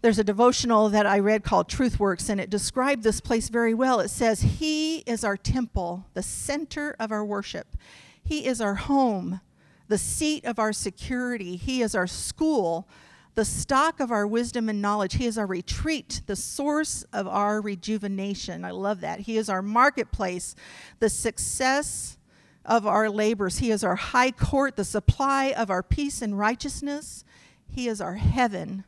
There's 0.03 0.19
a 0.19 0.25
devotional 0.25 0.89
that 0.89 1.05
I 1.05 1.19
read 1.19 1.45
called 1.45 1.69
Truth 1.69 2.01
Works, 2.01 2.31
and 2.31 2.41
it 2.41 2.49
described 2.49 3.03
this 3.03 3.21
place 3.21 3.51
very 3.51 3.75
well. 3.75 4.01
It 4.01 4.09
says, 4.09 4.41
He 4.41 4.99
is 5.01 5.25
our 5.25 5.37
temple, 5.37 6.07
the 6.15 6.23
center 6.23 6.97
of 6.99 7.13
our 7.13 7.25
worship. 7.25 7.77
He 8.23 8.47
is 8.47 8.63
our 8.63 8.77
home, 8.77 9.43
the 9.89 9.99
seat 9.99 10.47
of 10.47 10.59
our 10.59 10.73
security. 10.73 11.57
He 11.57 11.83
is 11.83 11.95
our 11.95 12.07
school, 12.07 12.89
the 13.35 13.45
stock 13.45 14.01
of 14.01 14.11
our 14.11 14.27
wisdom 14.27 14.71
and 14.71 14.81
knowledge. 14.81 15.17
He 15.17 15.27
is 15.27 15.37
our 15.37 15.47
retreat, 15.47 16.23
the 16.25 16.37
source 16.37 17.05
of 17.13 17.29
our 17.29 17.61
rejuvenation. 17.61 18.65
I 18.65 18.71
love 18.71 19.03
that. 19.03 19.21
He 19.21 19.37
is 19.37 19.51
our 19.51 19.61
marketplace, 19.61 20.55
the 20.99 21.11
success 21.11 22.17
of 22.65 22.87
our 22.87 23.09
labors. 23.09 23.59
He 23.59 23.71
is 23.71 23.83
our 23.83 23.97
high 23.97 24.31
court, 24.31 24.77
the 24.77 24.85
supply 24.85 25.55
of 25.57 25.71
our 25.71 25.83
peace 25.83 26.23
and 26.23 26.39
righteousness. 26.39 27.25
He 27.69 27.89
is 27.89 28.01
our 28.01 28.15
heaven 28.15 28.85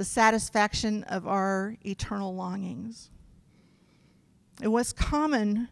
the 0.00 0.04
satisfaction 0.06 1.04
of 1.04 1.28
our 1.28 1.76
eternal 1.84 2.34
longings. 2.34 3.10
And 4.62 4.72
what's 4.72 4.94
common 4.94 5.68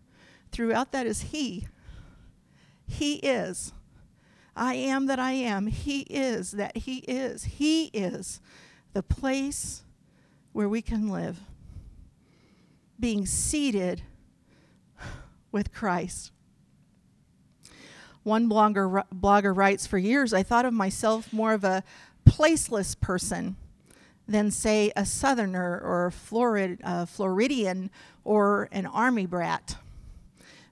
throughout 0.52 0.92
that 0.92 1.06
is 1.06 1.22
He. 1.22 1.66
He 2.86 3.14
is. 3.14 3.72
I 4.54 4.74
am 4.74 5.06
that 5.06 5.18
I 5.18 5.32
am. 5.32 5.66
He 5.68 6.00
is 6.10 6.50
that 6.50 6.76
He 6.76 6.98
is. 6.98 7.44
He 7.44 7.86
is 7.94 8.42
the 8.92 9.02
place 9.02 9.82
where 10.52 10.68
we 10.68 10.82
can 10.82 11.08
live, 11.08 11.40
being 13.00 13.24
seated 13.24 14.02
with 15.50 15.72
Christ. 15.72 16.32
One 18.28 18.46
blogger, 18.46 19.04
blogger 19.10 19.56
writes 19.56 19.86
For 19.86 19.96
years, 19.96 20.34
I 20.34 20.42
thought 20.42 20.66
of 20.66 20.74
myself 20.74 21.32
more 21.32 21.54
of 21.54 21.64
a 21.64 21.82
placeless 22.26 22.94
person 23.00 23.56
than, 24.28 24.50
say, 24.50 24.92
a 24.94 25.06
Southerner 25.06 25.80
or 25.82 26.04
a 26.04 26.12
Florid, 26.12 26.78
uh, 26.84 27.06
Floridian 27.06 27.90
or 28.24 28.68
an 28.70 28.84
Army 28.84 29.24
brat. 29.24 29.76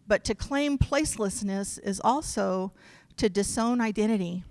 But 0.06 0.22
to 0.25 0.34
claim 0.34 0.76
placelessness 0.76 1.82
is 1.82 1.98
also 2.04 2.72
to 3.16 3.30
disown 3.30 3.80
identity. 3.80 4.44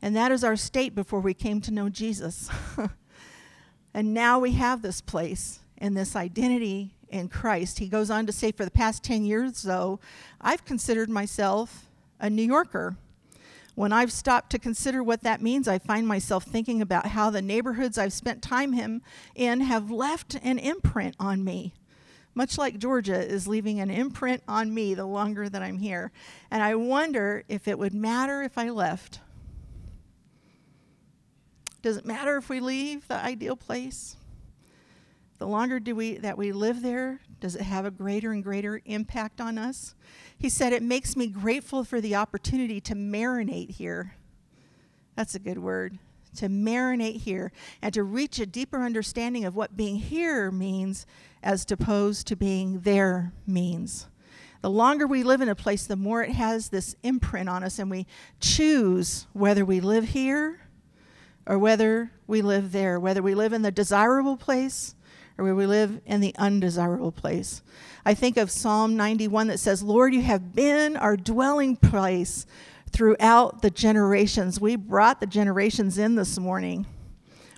And 0.00 0.14
that 0.14 0.30
is 0.30 0.44
our 0.44 0.54
state 0.54 0.94
before 0.94 1.18
we 1.18 1.34
came 1.34 1.60
to 1.62 1.72
know 1.72 1.88
Jesus. 1.88 2.48
and 3.92 4.14
now 4.14 4.38
we 4.38 4.52
have 4.52 4.82
this 4.82 5.00
place 5.00 5.58
and 5.78 5.96
this 5.96 6.14
identity 6.14 6.94
in 7.12 7.28
Christ. 7.28 7.78
He 7.78 7.88
goes 7.88 8.10
on 8.10 8.26
to 8.26 8.32
say, 8.32 8.52
for 8.52 8.64
the 8.64 8.70
past 8.70 9.02
10 9.04 9.24
years, 9.24 9.62
though, 9.62 10.00
I've 10.40 10.64
considered 10.64 11.10
myself 11.10 11.86
a 12.18 12.30
New 12.30 12.42
Yorker. 12.42 12.96
When 13.74 13.92
I've 13.92 14.12
stopped 14.12 14.50
to 14.50 14.58
consider 14.58 15.02
what 15.02 15.22
that 15.22 15.40
means, 15.40 15.66
I 15.66 15.78
find 15.78 16.06
myself 16.06 16.44
thinking 16.44 16.82
about 16.82 17.06
how 17.06 17.30
the 17.30 17.40
neighborhoods 17.40 17.96
I've 17.96 18.12
spent 18.12 18.42
time 18.42 19.02
in 19.34 19.60
have 19.60 19.90
left 19.90 20.34
an 20.42 20.58
imprint 20.58 21.16
on 21.18 21.42
me. 21.42 21.72
Much 22.34 22.58
like 22.58 22.78
Georgia 22.78 23.18
is 23.18 23.46
leaving 23.46 23.80
an 23.80 23.90
imprint 23.90 24.42
on 24.48 24.72
me 24.72 24.94
the 24.94 25.06
longer 25.06 25.48
that 25.48 25.62
I'm 25.62 25.78
here. 25.78 26.12
And 26.50 26.62
I 26.62 26.74
wonder 26.74 27.44
if 27.48 27.68
it 27.68 27.78
would 27.78 27.94
matter 27.94 28.42
if 28.42 28.56
I 28.56 28.70
left. 28.70 29.20
Does 31.82 31.96
it 31.96 32.06
matter 32.06 32.36
if 32.36 32.48
we 32.48 32.60
leave 32.60 33.08
the 33.08 33.16
ideal 33.16 33.56
place? 33.56 34.16
The 35.42 35.48
longer 35.48 35.80
do 35.80 35.96
we 35.96 36.18
that 36.18 36.38
we 36.38 36.52
live 36.52 36.82
there, 36.82 37.18
does 37.40 37.56
it 37.56 37.62
have 37.62 37.84
a 37.84 37.90
greater 37.90 38.30
and 38.30 38.44
greater 38.44 38.80
impact 38.84 39.40
on 39.40 39.58
us? 39.58 39.96
He 40.38 40.48
said, 40.48 40.72
It 40.72 40.84
makes 40.84 41.16
me 41.16 41.26
grateful 41.26 41.82
for 41.82 42.00
the 42.00 42.14
opportunity 42.14 42.80
to 42.82 42.94
marinate 42.94 43.70
here. 43.70 44.14
That's 45.16 45.34
a 45.34 45.40
good 45.40 45.58
word. 45.58 45.98
To 46.36 46.46
marinate 46.46 47.22
here 47.22 47.50
and 47.82 47.92
to 47.92 48.04
reach 48.04 48.38
a 48.38 48.46
deeper 48.46 48.84
understanding 48.84 49.44
of 49.44 49.56
what 49.56 49.76
being 49.76 49.96
here 49.96 50.52
means 50.52 51.06
as 51.42 51.68
opposed 51.72 52.28
to 52.28 52.36
being 52.36 52.78
there 52.82 53.32
means. 53.44 54.06
The 54.60 54.70
longer 54.70 55.08
we 55.08 55.24
live 55.24 55.40
in 55.40 55.48
a 55.48 55.56
place, 55.56 55.88
the 55.88 55.96
more 55.96 56.22
it 56.22 56.30
has 56.30 56.68
this 56.68 56.94
imprint 57.02 57.48
on 57.48 57.64
us, 57.64 57.80
and 57.80 57.90
we 57.90 58.06
choose 58.38 59.26
whether 59.32 59.64
we 59.64 59.80
live 59.80 60.10
here 60.10 60.60
or 61.48 61.58
whether 61.58 62.12
we 62.28 62.42
live 62.42 62.70
there, 62.70 63.00
whether 63.00 63.24
we 63.24 63.34
live 63.34 63.52
in 63.52 63.62
the 63.62 63.72
desirable 63.72 64.36
place 64.36 64.94
or 65.38 65.44
where 65.44 65.54
we 65.54 65.66
live 65.66 66.00
in 66.06 66.20
the 66.20 66.34
undesirable 66.38 67.12
place. 67.12 67.62
I 68.04 68.14
think 68.14 68.36
of 68.36 68.50
Psalm 68.50 68.96
91 68.96 69.48
that 69.48 69.60
says, 69.60 69.82
Lord, 69.82 70.14
you 70.14 70.22
have 70.22 70.54
been 70.54 70.96
our 70.96 71.16
dwelling 71.16 71.76
place 71.76 72.46
throughout 72.90 73.62
the 73.62 73.70
generations. 73.70 74.60
We 74.60 74.76
brought 74.76 75.20
the 75.20 75.26
generations 75.26 75.98
in 75.98 76.14
this 76.14 76.38
morning. 76.38 76.86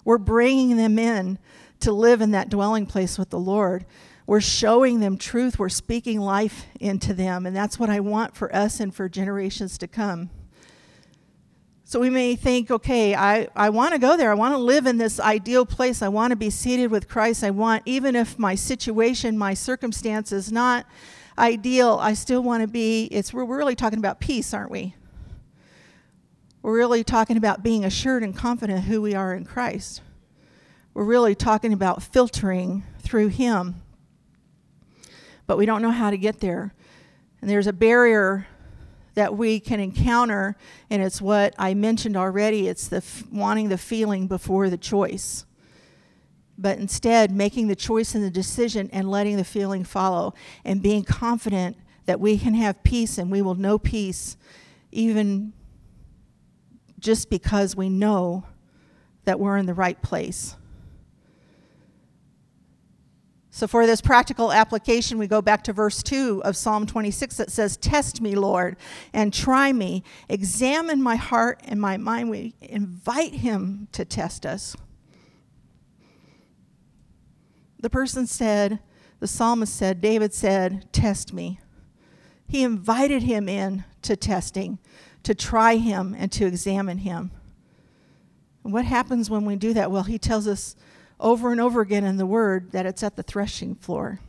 We're 0.04 0.19
bringing 0.19 0.76
them 0.76 0.99
in 0.99 1.38
to 1.81 1.93
live 1.93 2.21
in 2.21 2.31
that 2.33 2.49
dwelling 2.49 2.87
place 2.87 3.19
with 3.19 3.31
the 3.31 3.38
Lord. 3.38 3.85
We're 4.26 4.40
showing 4.40 5.00
them 5.00 5.19
truth. 5.19 5.59
We're 5.59 5.69
speaking 5.69 6.21
life 6.21 6.66
into 6.81 7.12
them. 7.12 7.47
And 7.47 7.54
that's 7.54 7.78
what 7.78 7.90
I 7.90 8.00
want 8.00 8.37
for 8.37 8.54
us 8.54 8.81
and 8.81 8.95
for 8.95 9.09
generations 9.09 9.76
to 9.78 9.87
come. 9.87 10.31
So 11.95 12.01
we 12.01 12.11
may 12.11 12.35
think, 12.35 12.73
okay, 12.73 13.15
I, 13.15 13.47
I 13.55 13.71
want 13.71 13.93
to 13.93 14.01
go 14.01 14.17
there. 14.17 14.29
I 14.29 14.35
want 14.35 14.53
to 14.53 14.59
live 14.59 14.87
in 14.87 14.99
this 14.99 15.21
ideal 15.21 15.65
place. 15.65 16.03
I 16.03 16.09
want 16.09 16.33
to 16.33 16.37
be 16.37 16.51
seated 16.51 16.91
with 16.91 17.09
Christ. 17.09 17.45
I 17.45 17.53
want, 17.53 17.85
even 17.87 18.17
if 18.17 18.37
my 18.37 18.57
situation, 18.57 19.39
my 19.39 19.55
circumstance 19.55 20.33
is 20.33 20.51
not 20.51 20.87
ideal, 21.39 21.97
I 22.03 22.15
still 22.15 22.43
want 22.43 22.63
to 22.63 22.67
be, 22.67 23.05
it's, 23.13 23.33
we're 23.33 23.45
really 23.45 23.77
talking 23.77 24.01
about 24.01 24.19
peace, 24.19 24.53
aren't 24.53 24.73
we? 24.73 24.97
We're 26.63 26.77
really 26.77 27.05
talking 27.05 27.37
about 27.37 27.63
being 27.63 27.85
assured 27.85 28.25
and 28.25 28.37
confident 28.37 28.87
who 28.87 29.01
we 29.01 29.15
are 29.15 29.33
in 29.33 29.45
Christ. 29.45 30.03
We're 30.95 31.05
really 31.05 31.37
talking 31.37 31.73
about 31.73 32.03
filtering 32.03 32.83
through 32.99 33.29
Him. 33.29 33.83
But 35.47 35.59
we 35.59 35.65
don't 35.65 35.81
know 35.81 35.93
how 35.93 36.11
to 36.11 36.19
get 36.19 36.41
there. 36.41 36.75
And 37.41 37.49
there's 37.49 37.69
a 37.69 37.73
barrier 37.73 38.49
that 39.14 39.37
we 39.37 39.61
can 39.61 39.80
encounter, 39.80 40.56
and 40.90 41.02
it's 41.02 41.23
what 41.23 41.54
I 41.59 41.75
mentioned 41.75 42.16
already 42.16 42.68
it's 42.68 42.88
the 42.88 42.97
f- 42.99 43.25
wanting 43.30 43.68
the 43.68 43.78
feeling 43.78 44.26
before 44.26 44.68
the 44.71 44.76
choice. 44.76 45.44
But 46.56 46.78
instead, 46.78 47.30
making 47.30 47.68
the 47.68 47.76
choice 47.76 48.14
and 48.14 48.23
the 48.23 48.30
decision 48.30 48.88
and 48.92 49.11
letting 49.11 49.37
the 49.37 49.44
feeling 49.44 49.85
follow, 49.85 50.35
and 50.64 50.83
being 50.83 51.04
confident 51.04 51.76
that 52.06 52.21
we 52.21 52.38
can 52.38 52.54
have 52.54 52.83
peace 52.83 53.18
and 53.18 53.30
we 53.30 53.42
will 53.42 53.54
know 53.54 53.78
peace 53.78 54.37
even 54.92 55.52
just 56.99 57.28
because 57.28 57.76
we 57.76 57.88
know 57.88 58.44
that 59.25 59.40
we're 59.40 59.56
in 59.56 59.66
the 59.66 59.75
right 59.75 60.00
place. 60.02 60.56
So, 63.57 63.69
for 63.69 63.87
this 63.87 64.01
practical 64.01 64.51
application, 64.51 65.17
we 65.17 65.29
go 65.29 65.41
back 65.41 65.63
to 65.63 65.73
verse 65.73 66.03
2 66.03 66.43
of 66.45 66.57
Psalm 66.57 66.87
26 66.87 67.37
that 67.37 67.53
says, 67.53 67.77
Test 67.77 68.21
me, 68.21 68.35
Lord, 68.35 68.77
and 69.13 69.33
try 69.33 69.73
me. 69.73 70.03
Examine 70.29 71.01
my 71.01 71.15
heart 71.15 71.61
and 71.63 71.81
my 71.81 71.97
mind. 71.97 72.31
We 72.31 72.57
invite 72.61 73.35
him 73.35 73.87
to 73.93 74.05
test 74.05 74.45
us. 74.45 74.75
The 77.79 77.89
person 77.89 78.27
said, 78.27 78.81
the 79.21 79.29
psalmist 79.29 79.77
said, 79.77 80.01
David 80.01 80.35
said, 80.35 80.93
Test 80.93 81.33
me. 81.33 81.61
He 82.49 82.65
invited 82.65 83.23
him 83.23 83.49
in 83.49 83.85
to 84.03 84.17
testing, 84.17 84.81
to 85.23 85.33
try 85.33 85.77
him, 85.77 86.13
and 86.19 86.33
to 86.33 86.45
examine 86.45 86.99
him. 86.99 87.31
What 88.63 88.85
happens 88.85 89.31
when 89.31 89.45
we 89.45 89.55
do 89.55 89.73
that? 89.75 89.93
Well, 89.93 90.03
he 90.03 90.19
tells 90.19 90.49
us 90.49 90.75
over 91.25 91.50
and 91.50 91.61
over 91.61 91.81
again 91.81 92.04
in 92.04 92.19
the 92.19 92.26
Word 92.26 92.71
that 92.73 92.87
it's 92.87 93.02
at 93.02 93.16
the 93.16 93.23
threshing 93.23 93.75
floor. 93.75 94.21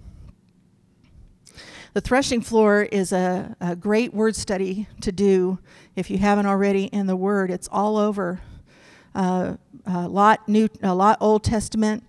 The 1.94 2.02
threshing 2.02 2.42
floor 2.42 2.84
is 2.84 3.12
a, 3.12 3.56
a 3.62 3.76
great 3.76 4.14
word 4.14 4.36
study 4.36 4.88
to 5.02 5.12
do 5.12 5.60
if 5.96 6.10
you 6.10 6.18
haven't 6.18 6.46
already 6.46 6.86
in 6.86 7.06
the 7.06 7.16
Word. 7.16 7.52
It's 7.52 7.68
all 7.72 7.98
over. 7.98 8.42
Uh, 9.14 9.58
a 9.86 10.08
lot 10.08 10.48
new, 10.48 10.68
a 10.82 10.96
lot 10.96 11.18
Old 11.22 11.44
Testament, 11.44 12.04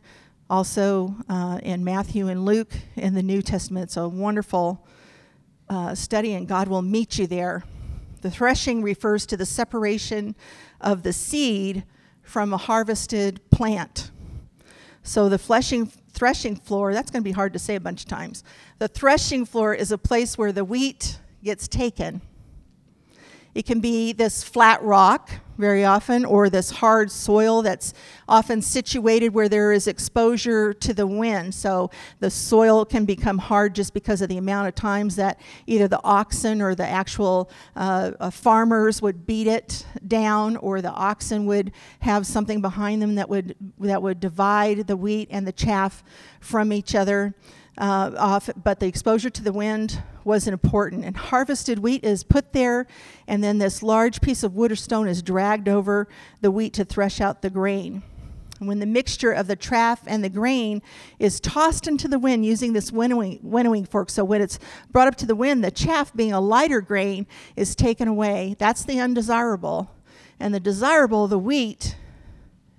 also 0.49 1.17
uh, 1.29 1.61
in 1.63 1.85
Matthew 1.85 2.29
and 2.29 2.45
Luke 2.45 2.73
in 2.95 3.15
the 3.15 3.23
New 3.23 3.43
Testament. 3.43 3.85
It's 3.85 3.97
a 3.97 4.09
wonderful 4.09 4.87
uh, 5.69 5.95
study, 5.95 6.35
and 6.35 6.47
God 6.49 6.69
will 6.69 6.83
meet 6.83 7.19
you 7.19 7.27
there. 7.27 7.65
The 8.23 8.31
threshing 8.31 8.83
refers 8.83 9.27
to 9.27 9.37
the 9.37 9.47
separation 9.47 10.37
of 10.81 11.03
the 11.03 11.13
seed 11.13 11.85
from 12.23 12.53
a 12.53 12.57
harvested 12.57 13.41
plant. 13.51 14.11
So 15.07 15.29
the 15.29 15.39
fleshing, 15.39 15.87
threshing 15.87 16.57
floor, 16.57 16.93
that's 16.93 17.13
going 17.13 17.23
to 17.23 17.25
be 17.25 17.33
hard 17.33 17.53
to 17.53 17.61
say 17.61 17.77
a 17.77 17.81
bunch 17.81 18.03
of 18.03 18.09
times. 18.09 18.43
The 18.81 18.89
threshing 18.89 19.47
floor 19.47 19.73
is 19.73 19.93
a 19.93 19.99
place 19.99 20.37
where 20.37 20.51
the 20.51 20.65
wheat 20.65 21.21
gets 21.45 21.69
taken. 21.69 22.21
It 23.57 23.65
can 23.65 23.81
be 23.81 24.13
this 24.13 24.43
flat 24.43 24.83
rock 24.83 25.31
very 25.57 25.83
often, 25.83 26.27
or 26.27 26.51
this 26.51 26.71
hard 26.71 27.11
soil 27.11 27.63
that's 27.63 27.95
often 28.29 28.61
situated 28.61 29.33
where 29.33 29.49
there 29.49 29.73
is 29.73 29.87
exposure 29.87 30.75
to 30.75 30.93
the 30.93 31.07
wind. 31.07 31.55
So 31.55 31.91
the 32.21 32.29
soil 32.29 32.85
can 32.85 33.07
become 33.07 33.39
hard 33.39 33.75
just 33.75 33.95
because 33.95 34.21
of 34.21 34.29
the 34.29 34.37
amount 34.37 34.69
of 34.69 34.75
times 34.75 35.17
that 35.17 35.41
either 35.67 35.89
the 35.89 36.05
oxen 36.05 36.61
or 36.61 36.75
the 36.75 36.87
actual 36.87 37.51
uh, 37.75 38.11
uh, 38.21 38.29
farmers 38.29 39.01
would 39.01 39.27
beat 39.27 39.47
it 39.47 39.87
down, 40.07 40.59
or 40.59 40.83
the 40.83 40.93
oxen 40.93 41.47
would 41.47 41.73
have 42.01 42.27
something 42.27 42.61
behind 42.61 43.01
them 43.01 43.15
that 43.15 43.31
would 43.31 43.57
that 43.79 44.03
would 44.03 44.21
divide 44.21 44.87
the 44.87 44.99
wheat 44.99 45.29
and 45.31 45.47
the 45.47 45.53
chaff 45.53 46.05
from 46.41 46.75
each 46.75 46.95
other 46.95 47.35
uh, 47.79 48.13
off, 48.17 48.49
but 48.63 48.81
the 48.81 48.87
exposure 48.87 49.31
to 49.31 49.43
the 49.43 49.53
wind 49.53 50.03
wasn't 50.25 50.53
important. 50.55 51.05
And 51.05 51.17
harvested 51.17 51.79
wheat 51.79 52.05
is 52.05 52.25
put 52.25 52.53
there, 52.53 52.87
and 53.27 53.43
then 53.43 53.59
this 53.59 53.83
large 53.83 54.21
piece 54.21 54.43
of 54.43 54.55
wood 54.55 54.73
or 54.73 54.77
stone 54.77 55.09
is 55.09 55.23
dragged 55.23 55.69
over 55.69 56.09
the 56.41 56.51
wheat 56.51 56.73
to 56.75 56.85
thresh 56.85 57.21
out 57.21 57.43
the 57.43 57.51
grain. 57.51 58.03
when 58.59 58.79
the 58.79 58.87
mixture 58.87 59.33
of 59.33 59.49
the 59.49 59.57
chaff 59.57 60.01
and 60.07 60.25
the 60.25 60.31
grain 60.31 60.81
is 61.19 61.41
tossed 61.41 61.87
into 61.87 62.09
the 62.09 62.19
wind 62.19 62.47
using 62.47 62.73
this 62.73 62.91
winnowing, 62.91 63.39
winnowing 63.43 63.85
fork, 63.85 64.09
so 64.09 64.25
when 64.25 64.41
it's 64.41 64.59
brought 64.91 65.07
up 65.07 65.15
to 65.17 65.27
the 65.27 65.37
wind, 65.37 65.63
the 65.63 65.71
chaff, 65.71 66.15
being 66.15 66.33
a 66.33 66.41
lighter 66.41 66.81
grain, 66.81 67.27
is 67.55 67.75
taken 67.75 68.09
away. 68.09 68.57
That's 68.59 68.83
the 68.83 68.99
undesirable. 68.99 69.91
And 70.41 70.55
the 70.55 70.61
desirable, 70.61 71.29
the 71.29 71.39
wheat, 71.39 71.97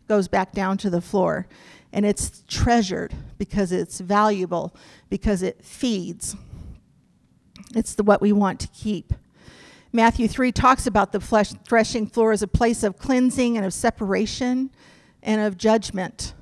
goes 0.07 0.27
back 0.27 0.51
down 0.53 0.77
to 0.79 0.89
the 0.89 1.01
floor 1.01 1.47
and 1.93 2.05
it's 2.05 2.43
treasured 2.47 3.13
because 3.37 3.71
it's 3.71 3.99
valuable, 3.99 4.75
because 5.09 5.41
it 5.41 5.63
feeds. 5.63 6.35
It's 7.75 7.95
the, 7.95 8.03
what 8.03 8.21
we 8.21 8.31
want 8.31 8.59
to 8.61 8.67
keep. 8.67 9.13
Matthew 9.93 10.27
3 10.27 10.51
talks 10.51 10.85
about 10.85 11.11
the 11.11 11.19
flesh, 11.19 11.51
threshing 11.67 12.07
floor 12.07 12.31
as 12.31 12.41
a 12.41 12.47
place 12.47 12.83
of 12.83 12.97
cleansing 12.97 13.57
and 13.57 13.65
of 13.65 13.73
separation 13.73 14.69
and 15.23 15.41
of 15.41 15.57
judgment. 15.57 16.33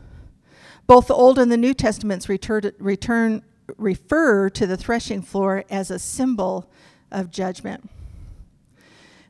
Both 0.88 1.08
the 1.08 1.16
Old 1.16 1.40
and 1.40 1.52
the 1.52 1.58
New 1.58 1.74
Testaments 1.74 2.28
return, 2.28 2.72
return, 2.80 3.44
refer 3.78 4.50
to 4.50 4.68
the 4.68 4.78
threshing 4.78 5.22
floor 5.22 5.64
as 5.70 5.90
a 5.90 6.00
symbol 6.00 6.70
of 7.12 7.32
judgment. 7.32 7.90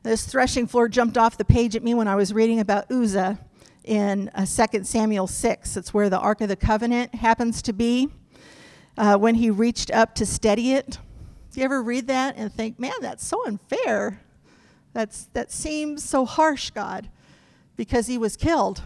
This 0.02 0.26
threshing 0.26 0.66
floor 0.66 0.88
jumped 0.88 1.18
off 1.18 1.38
the 1.38 1.44
page 1.44 1.74
at 1.74 1.82
me 1.82 1.94
when 1.94 2.08
I 2.08 2.14
was 2.14 2.32
reading 2.32 2.60
about 2.60 2.90
Uzzah 2.90 3.38
in 3.86 4.28
uh, 4.34 4.44
2 4.44 4.84
Samuel 4.84 5.26
6. 5.26 5.76
It's 5.76 5.94
where 5.94 6.10
the 6.10 6.18
Ark 6.18 6.40
of 6.40 6.48
the 6.48 6.56
Covenant 6.56 7.14
happens 7.14 7.62
to 7.62 7.72
be. 7.72 8.08
Uh, 8.98 9.16
when 9.16 9.34
he 9.34 9.50
reached 9.50 9.90
up 9.90 10.14
to 10.14 10.24
steady 10.24 10.72
it. 10.72 10.98
Do 11.52 11.60
you 11.60 11.64
ever 11.64 11.82
read 11.82 12.06
that 12.06 12.36
and 12.36 12.52
think, 12.52 12.78
man, 12.78 12.94
that's 13.00 13.26
so 13.26 13.46
unfair? 13.46 14.20
That's, 14.94 15.26
that 15.34 15.52
seems 15.52 16.02
so 16.02 16.24
harsh, 16.24 16.70
God, 16.70 17.10
because 17.76 18.06
he 18.06 18.16
was 18.16 18.36
killed 18.36 18.82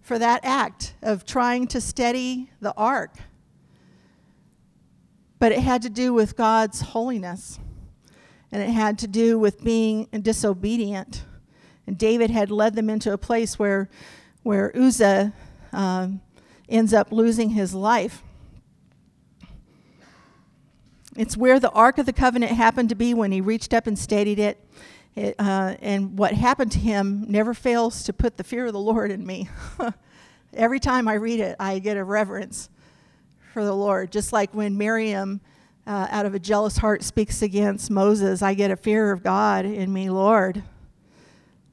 for 0.00 0.18
that 0.18 0.40
act 0.42 0.94
of 1.02 1.26
trying 1.26 1.66
to 1.68 1.80
steady 1.80 2.50
the 2.60 2.72
ark. 2.76 3.16
But 5.38 5.52
it 5.52 5.60
had 5.60 5.82
to 5.82 5.90
do 5.90 6.12
with 6.12 6.36
God's 6.36 6.80
holiness, 6.80 7.58
and 8.50 8.62
it 8.62 8.70
had 8.70 8.98
to 9.00 9.06
do 9.06 9.38
with 9.38 9.62
being 9.62 10.06
disobedient. 10.06 11.24
And 11.90 11.98
David 11.98 12.30
had 12.30 12.52
led 12.52 12.76
them 12.76 12.88
into 12.88 13.12
a 13.12 13.18
place 13.18 13.58
where, 13.58 13.90
where 14.44 14.70
Uzzah 14.76 15.32
um, 15.72 16.20
ends 16.68 16.94
up 16.94 17.10
losing 17.10 17.50
his 17.50 17.74
life. 17.74 18.22
It's 21.16 21.36
where 21.36 21.58
the 21.58 21.70
Ark 21.70 21.98
of 21.98 22.06
the 22.06 22.12
Covenant 22.12 22.52
happened 22.52 22.90
to 22.90 22.94
be 22.94 23.12
when 23.12 23.32
he 23.32 23.40
reached 23.40 23.74
up 23.74 23.88
and 23.88 23.98
steadied 23.98 24.38
it. 24.38 24.64
it 25.16 25.34
uh, 25.40 25.74
and 25.82 26.16
what 26.16 26.32
happened 26.32 26.70
to 26.70 26.78
him 26.78 27.24
never 27.26 27.54
fails 27.54 28.04
to 28.04 28.12
put 28.12 28.36
the 28.36 28.44
fear 28.44 28.66
of 28.66 28.72
the 28.72 28.78
Lord 28.78 29.10
in 29.10 29.26
me. 29.26 29.48
Every 30.54 30.78
time 30.78 31.08
I 31.08 31.14
read 31.14 31.40
it, 31.40 31.56
I 31.58 31.80
get 31.80 31.96
a 31.96 32.04
reverence 32.04 32.70
for 33.52 33.64
the 33.64 33.74
Lord. 33.74 34.12
Just 34.12 34.32
like 34.32 34.54
when 34.54 34.78
Miriam, 34.78 35.40
uh, 35.88 36.06
out 36.08 36.24
of 36.24 36.34
a 36.34 36.38
jealous 36.38 36.76
heart, 36.76 37.02
speaks 37.02 37.42
against 37.42 37.90
Moses, 37.90 38.42
I 38.42 38.54
get 38.54 38.70
a 38.70 38.76
fear 38.76 39.10
of 39.10 39.24
God 39.24 39.64
in 39.64 39.92
me, 39.92 40.08
Lord. 40.08 40.62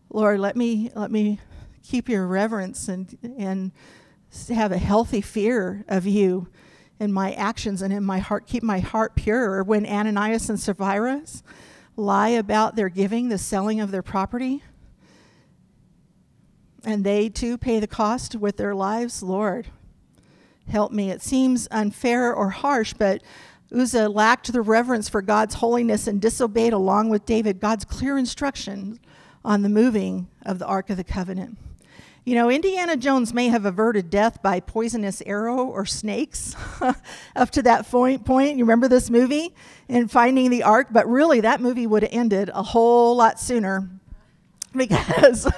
Lord, 0.10 0.40
let 0.40 0.56
me 0.56 0.90
let 0.96 1.12
me 1.12 1.40
keep 1.84 2.10
your 2.10 2.28
reverence 2.28 2.88
and 2.88 3.18
and 3.38 3.72
have 4.50 4.72
a 4.72 4.78
healthy 4.78 5.22
fear 5.22 5.86
of 5.88 6.06
you 6.06 6.48
in 7.00 7.12
my 7.12 7.34
actions 7.34 7.82
and 7.82 7.94
in 7.94 8.04
my 8.04 8.20
heart. 8.20 8.48
Keep 8.48 8.64
my 8.64 8.80
heart 8.80 9.16
pure. 9.16 9.64
When 9.64 9.86
Ananias 9.86 10.50
and 10.50 10.60
Sapphira 10.60 11.24
lie 11.96 12.30
about 12.30 12.76
their 12.76 12.90
giving, 12.90 13.30
the 13.30 13.38
selling 13.38 13.80
of 13.80 13.92
their 13.92 14.02
property, 14.02 14.64
and 16.84 17.04
they 17.04 17.30
too 17.30 17.58
pay 17.58 17.80
the 17.80 17.88
cost 17.88 18.36
with 18.36 18.58
their 18.58 18.74
lives, 18.74 19.22
Lord, 19.22 19.68
help 20.70 20.92
me. 20.92 21.12
It 21.12 21.22
seems 21.22 21.68
unfair 21.72 22.34
or 22.34 22.50
harsh, 22.50 22.94
but 22.94 23.22
Uzzah 23.76 24.10
lacked 24.10 24.54
the 24.54 24.62
reverence 24.62 25.10
for 25.10 25.22
God's 25.22 25.56
holiness 25.56 26.08
and 26.08 26.22
disobeyed, 26.22 26.74
along 26.74 27.10
with 27.10 27.26
David, 27.26 27.60
God's 27.60 27.84
clear 27.84 28.18
instruction 28.18 29.00
on 29.44 29.62
the 29.62 29.70
moving 29.70 30.28
of 30.46 30.60
the 30.60 30.66
Ark 30.66 30.90
of 30.90 30.98
the 30.98 31.04
Covenant. 31.04 31.58
You 32.28 32.36
know, 32.36 32.50
Indiana 32.50 32.98
Jones 32.98 33.34
may 33.34 33.48
have 33.48 33.64
averted 33.64 34.10
death 34.10 34.42
by 34.42 34.60
poisonous 34.60 35.22
arrow 35.26 35.64
or 35.64 35.86
snakes 35.86 36.58
up 37.38 37.52
to 37.52 37.62
that 37.62 37.90
point, 37.90 38.26
point. 38.26 38.58
You 38.58 38.66
remember 38.66 38.90
this 38.90 39.10
movie 39.10 39.56
in 39.88 40.10
Finding 40.10 40.50
the 40.50 40.64
Ark? 40.64 40.88
But 40.92 41.08
really, 41.08 41.40
that 41.40 41.62
movie 41.62 41.88
would 41.88 42.04
have 42.04 42.12
ended 42.12 42.52
a 42.54 42.64
whole 42.64 43.16
lot 43.16 43.40
sooner 43.40 43.90
because, 44.76 45.50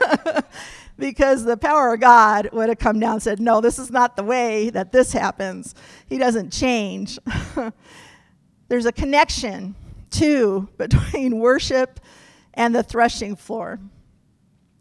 because 0.99 1.43
the 1.43 1.57
power 1.57 1.95
of 1.95 2.01
God 2.01 2.49
would 2.53 2.69
have 2.69 2.77
come 2.77 2.99
down 2.99 3.13
and 3.13 3.23
said, 3.23 3.39
No, 3.39 3.61
this 3.61 3.79
is 3.79 3.89
not 3.89 4.15
the 4.15 4.23
way 4.23 4.69
that 4.69 4.91
this 4.91 5.11
happens. 5.11 5.73
He 6.07 6.19
doesn't 6.19 6.53
change. 6.53 7.17
There's 8.67 8.85
a 8.85 8.91
connection, 8.91 9.73
too, 10.11 10.69
between 10.77 11.39
worship 11.39 11.99
and 12.59 12.75
the 12.75 12.83
threshing 12.83 13.37
floor. 13.37 13.79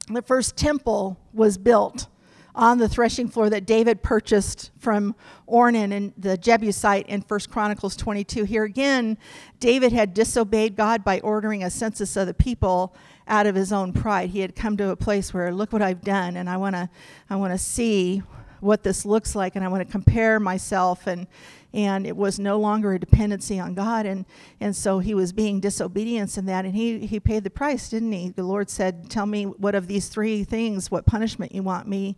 The 0.08 0.20
first 0.20 0.56
temple 0.56 1.16
was 1.32 1.56
built 1.56 2.08
on 2.52 2.78
the 2.78 2.88
threshing 2.88 3.28
floor 3.28 3.48
that 3.50 3.66
David 3.66 4.02
purchased 4.02 4.72
from 4.80 5.14
Ornan 5.48 5.92
and 5.92 6.12
the 6.18 6.36
Jebusite 6.36 7.06
in 7.06 7.20
1 7.20 7.40
Chronicles 7.48 7.94
22. 7.94 8.42
Here 8.42 8.64
again, 8.64 9.16
David 9.60 9.92
had 9.92 10.12
disobeyed 10.12 10.74
God 10.74 11.04
by 11.04 11.20
ordering 11.20 11.62
a 11.62 11.70
census 11.70 12.16
of 12.16 12.26
the 12.26 12.34
people 12.34 12.96
out 13.28 13.46
of 13.46 13.54
his 13.54 13.72
own 13.72 13.92
pride. 13.92 14.30
He 14.30 14.40
had 14.40 14.56
come 14.56 14.76
to 14.78 14.90
a 14.90 14.96
place 14.96 15.32
where 15.32 15.54
look 15.54 15.72
what 15.72 15.80
I've 15.80 16.02
done 16.02 16.36
and 16.36 16.50
I 16.50 16.56
want 16.56 16.74
to 16.74 16.90
I 17.30 17.36
want 17.36 17.52
to 17.52 17.58
see 17.58 18.24
what 18.60 18.82
this 18.82 19.04
looks 19.04 19.34
like 19.34 19.56
and 19.56 19.64
I 19.64 19.68
want 19.68 19.86
to 19.86 19.90
compare 19.90 20.40
myself 20.40 21.06
and 21.06 21.26
and 21.74 22.06
it 22.06 22.16
was 22.16 22.38
no 22.38 22.58
longer 22.58 22.94
a 22.94 22.98
dependency 22.98 23.60
on 23.60 23.74
God. 23.74 24.06
And, 24.06 24.24
and 24.60 24.74
so 24.74 25.00
he 25.00 25.14
was 25.14 25.32
being 25.32 25.60
disobedience 25.60 26.38
in 26.38 26.46
that, 26.46 26.64
and 26.64 26.74
he, 26.74 27.06
he 27.06 27.20
paid 27.20 27.44
the 27.44 27.50
price, 27.50 27.90
didn't 27.90 28.12
he? 28.12 28.30
The 28.30 28.42
Lord 28.42 28.70
said, 28.70 29.10
Tell 29.10 29.26
me 29.26 29.44
what 29.44 29.74
of 29.74 29.86
these 29.86 30.08
three 30.08 30.44
things, 30.44 30.90
what 30.90 31.06
punishment 31.06 31.54
you 31.54 31.62
want 31.62 31.86
me 31.86 32.16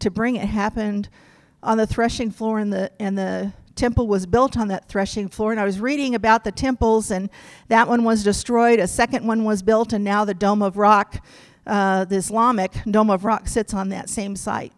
to 0.00 0.10
bring. 0.10 0.36
It 0.36 0.48
happened 0.48 1.08
on 1.62 1.78
the 1.78 1.86
threshing 1.86 2.30
floor, 2.30 2.58
and 2.58 2.72
the, 2.72 2.90
and 2.98 3.16
the 3.16 3.52
temple 3.76 4.08
was 4.08 4.26
built 4.26 4.56
on 4.56 4.68
that 4.68 4.88
threshing 4.88 5.28
floor. 5.28 5.52
And 5.52 5.60
I 5.60 5.64
was 5.64 5.80
reading 5.80 6.14
about 6.16 6.42
the 6.42 6.52
temples, 6.52 7.12
and 7.12 7.30
that 7.68 7.86
one 7.86 8.02
was 8.02 8.24
destroyed, 8.24 8.80
a 8.80 8.88
second 8.88 9.26
one 9.26 9.44
was 9.44 9.62
built, 9.62 9.92
and 9.92 10.04
now 10.04 10.24
the 10.24 10.34
Dome 10.34 10.62
of 10.62 10.76
Rock. 10.76 11.24
Uh, 11.66 12.06
the 12.06 12.16
Islamic 12.16 12.72
Dome 12.90 13.10
of 13.10 13.26
Rock 13.26 13.46
sits 13.46 13.74
on 13.74 13.90
that 13.90 14.08
same 14.08 14.34
site. 14.34 14.72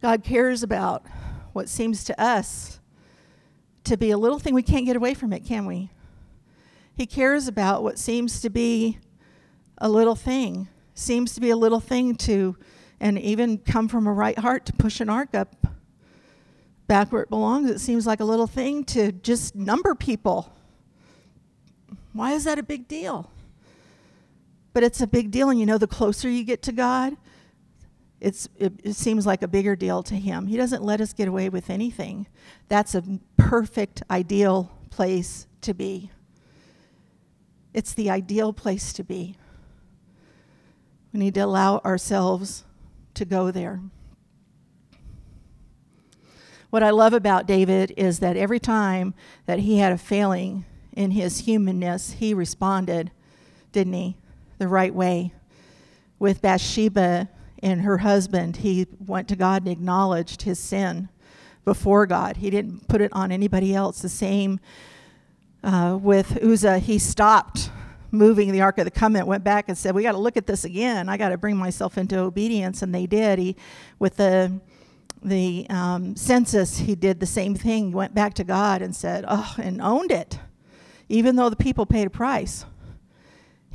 God 0.00 0.22
cares 0.22 0.62
about 0.62 1.04
what 1.52 1.68
seems 1.68 2.04
to 2.04 2.20
us 2.20 2.80
to 3.84 3.96
be 3.96 4.10
a 4.10 4.18
little 4.18 4.38
thing. 4.38 4.54
We 4.54 4.62
can't 4.62 4.84
get 4.84 4.96
away 4.96 5.14
from 5.14 5.32
it, 5.32 5.40
can 5.40 5.66
we? 5.66 5.90
He 6.96 7.06
cares 7.06 7.48
about 7.48 7.82
what 7.82 7.98
seems 7.98 8.40
to 8.40 8.50
be 8.50 8.98
a 9.78 9.88
little 9.88 10.16
thing, 10.16 10.68
seems 10.94 11.34
to 11.34 11.40
be 11.40 11.50
a 11.50 11.56
little 11.56 11.80
thing 11.80 12.14
to, 12.16 12.56
and 13.00 13.18
even 13.18 13.58
come 13.58 13.88
from 13.88 14.06
a 14.06 14.12
right 14.12 14.38
heart 14.38 14.66
to 14.66 14.72
push 14.72 15.00
an 15.00 15.08
ark 15.08 15.34
up 15.34 15.66
back 16.86 17.12
where 17.12 17.22
it 17.22 17.28
belongs. 17.28 17.70
It 17.70 17.80
seems 17.80 18.06
like 18.06 18.20
a 18.20 18.24
little 18.24 18.46
thing 18.46 18.84
to 18.84 19.12
just 19.12 19.54
number 19.54 19.94
people. 19.94 20.52
Why 22.12 22.32
is 22.32 22.44
that 22.44 22.58
a 22.58 22.62
big 22.62 22.88
deal? 22.88 23.30
But 24.72 24.82
it's 24.82 25.00
a 25.00 25.06
big 25.06 25.30
deal, 25.30 25.50
and 25.50 25.60
you 25.60 25.66
know, 25.66 25.78
the 25.78 25.86
closer 25.86 26.28
you 26.28 26.44
get 26.44 26.62
to 26.62 26.72
God, 26.72 27.16
it's, 28.20 28.48
it, 28.56 28.72
it, 28.82 28.94
seems 28.94 29.26
like 29.26 29.42
a 29.42 29.48
bigger 29.48 29.76
deal 29.76 30.02
to 30.04 30.14
him. 30.14 30.46
He 30.46 30.56
doesn't 30.56 30.82
let 30.82 31.00
us 31.00 31.12
get 31.12 31.28
away 31.28 31.48
with 31.48 31.68
anything. 31.68 32.26
That's 32.68 32.94
a 32.94 33.02
perfect, 33.36 34.02
ideal 34.10 34.72
place 34.90 35.46
to 35.60 35.74
be. 35.74 36.10
It's 37.74 37.92
the 37.92 38.08
ideal 38.08 38.54
place 38.54 38.94
to 38.94 39.04
be. 39.04 39.36
We 41.12 41.20
need 41.20 41.34
to 41.34 41.40
allow 41.40 41.78
ourselves 41.78 42.64
to 43.14 43.26
go 43.26 43.50
there. 43.50 43.80
What 46.70 46.82
I 46.82 46.90
love 46.90 47.12
about 47.12 47.46
David 47.46 47.92
is 47.96 48.18
that 48.20 48.36
every 48.36 48.58
time 48.58 49.14
that 49.44 49.60
he 49.60 49.78
had 49.78 49.92
a 49.92 49.98
failing 49.98 50.64
in 50.92 51.10
his 51.12 51.40
humanness, 51.40 52.12
he 52.12 52.34
responded, 52.34 53.10
didn't 53.72 53.92
he, 53.92 54.16
the 54.58 54.68
right 54.68 54.94
way. 54.94 55.32
With 56.18 56.40
Bathsheba 56.40 57.28
and 57.62 57.82
her 57.82 57.98
husband, 57.98 58.58
he 58.58 58.86
went 58.98 59.28
to 59.28 59.36
God 59.36 59.62
and 59.62 59.70
acknowledged 59.70 60.42
his 60.42 60.58
sin 60.58 61.08
before 61.64 62.06
God. 62.06 62.38
He 62.38 62.50
didn't 62.50 62.88
put 62.88 63.00
it 63.00 63.12
on 63.12 63.32
anybody 63.32 63.74
else. 63.74 64.00
The 64.00 64.08
same 64.08 64.60
uh, 65.62 65.98
with 66.00 66.42
Uzzah, 66.42 66.78
he 66.78 66.98
stopped 66.98 67.70
moving 68.12 68.52
the 68.52 68.60
Ark 68.60 68.78
of 68.78 68.84
the 68.84 68.90
Covenant, 68.90 69.26
went 69.26 69.44
back 69.44 69.68
and 69.68 69.76
said, 69.76 69.94
"We 69.94 70.02
got 70.02 70.12
to 70.12 70.18
look 70.18 70.36
at 70.36 70.46
this 70.46 70.64
again. 70.64 71.08
I 71.08 71.16
got 71.16 71.30
to 71.30 71.38
bring 71.38 71.56
myself 71.56 71.98
into 71.98 72.18
obedience." 72.18 72.82
And 72.82 72.94
they 72.94 73.06
did. 73.06 73.38
He, 73.38 73.56
with 73.98 74.16
the 74.16 74.60
the 75.22 75.66
um, 75.70 76.14
census, 76.14 76.78
he 76.78 76.94
did 76.94 77.18
the 77.18 77.26
same 77.26 77.54
thing. 77.54 77.88
He 77.88 77.94
went 77.94 78.14
back 78.14 78.34
to 78.34 78.44
God 78.44 78.80
and 78.80 78.94
said, 78.94 79.24
"Oh," 79.26 79.54
and 79.58 79.82
owned 79.82 80.12
it, 80.12 80.38
even 81.08 81.36
though 81.36 81.50
the 81.50 81.56
people 81.56 81.84
paid 81.84 82.06
a 82.06 82.10
price. 82.10 82.64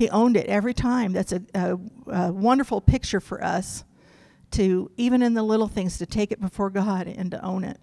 He 0.02 0.10
owned 0.10 0.36
it 0.36 0.48
every 0.48 0.74
time. 0.74 1.14
That's 1.14 1.32
a, 1.32 1.44
a, 1.54 1.78
a 2.08 2.32
wonderful 2.34 2.82
picture 2.82 3.20
for 3.20 3.44
us 3.44 3.84
to, 4.50 4.90
even 4.98 5.22
in 5.22 5.36
the 5.36 5.44
little 5.44 5.68
things, 5.68 6.00
to 6.00 6.08
take 6.08 6.32
it 6.32 6.42
before 6.42 6.72
God 6.72 7.06
and 7.06 7.30
to 7.30 7.46
own 7.46 7.64
it. 7.64 7.80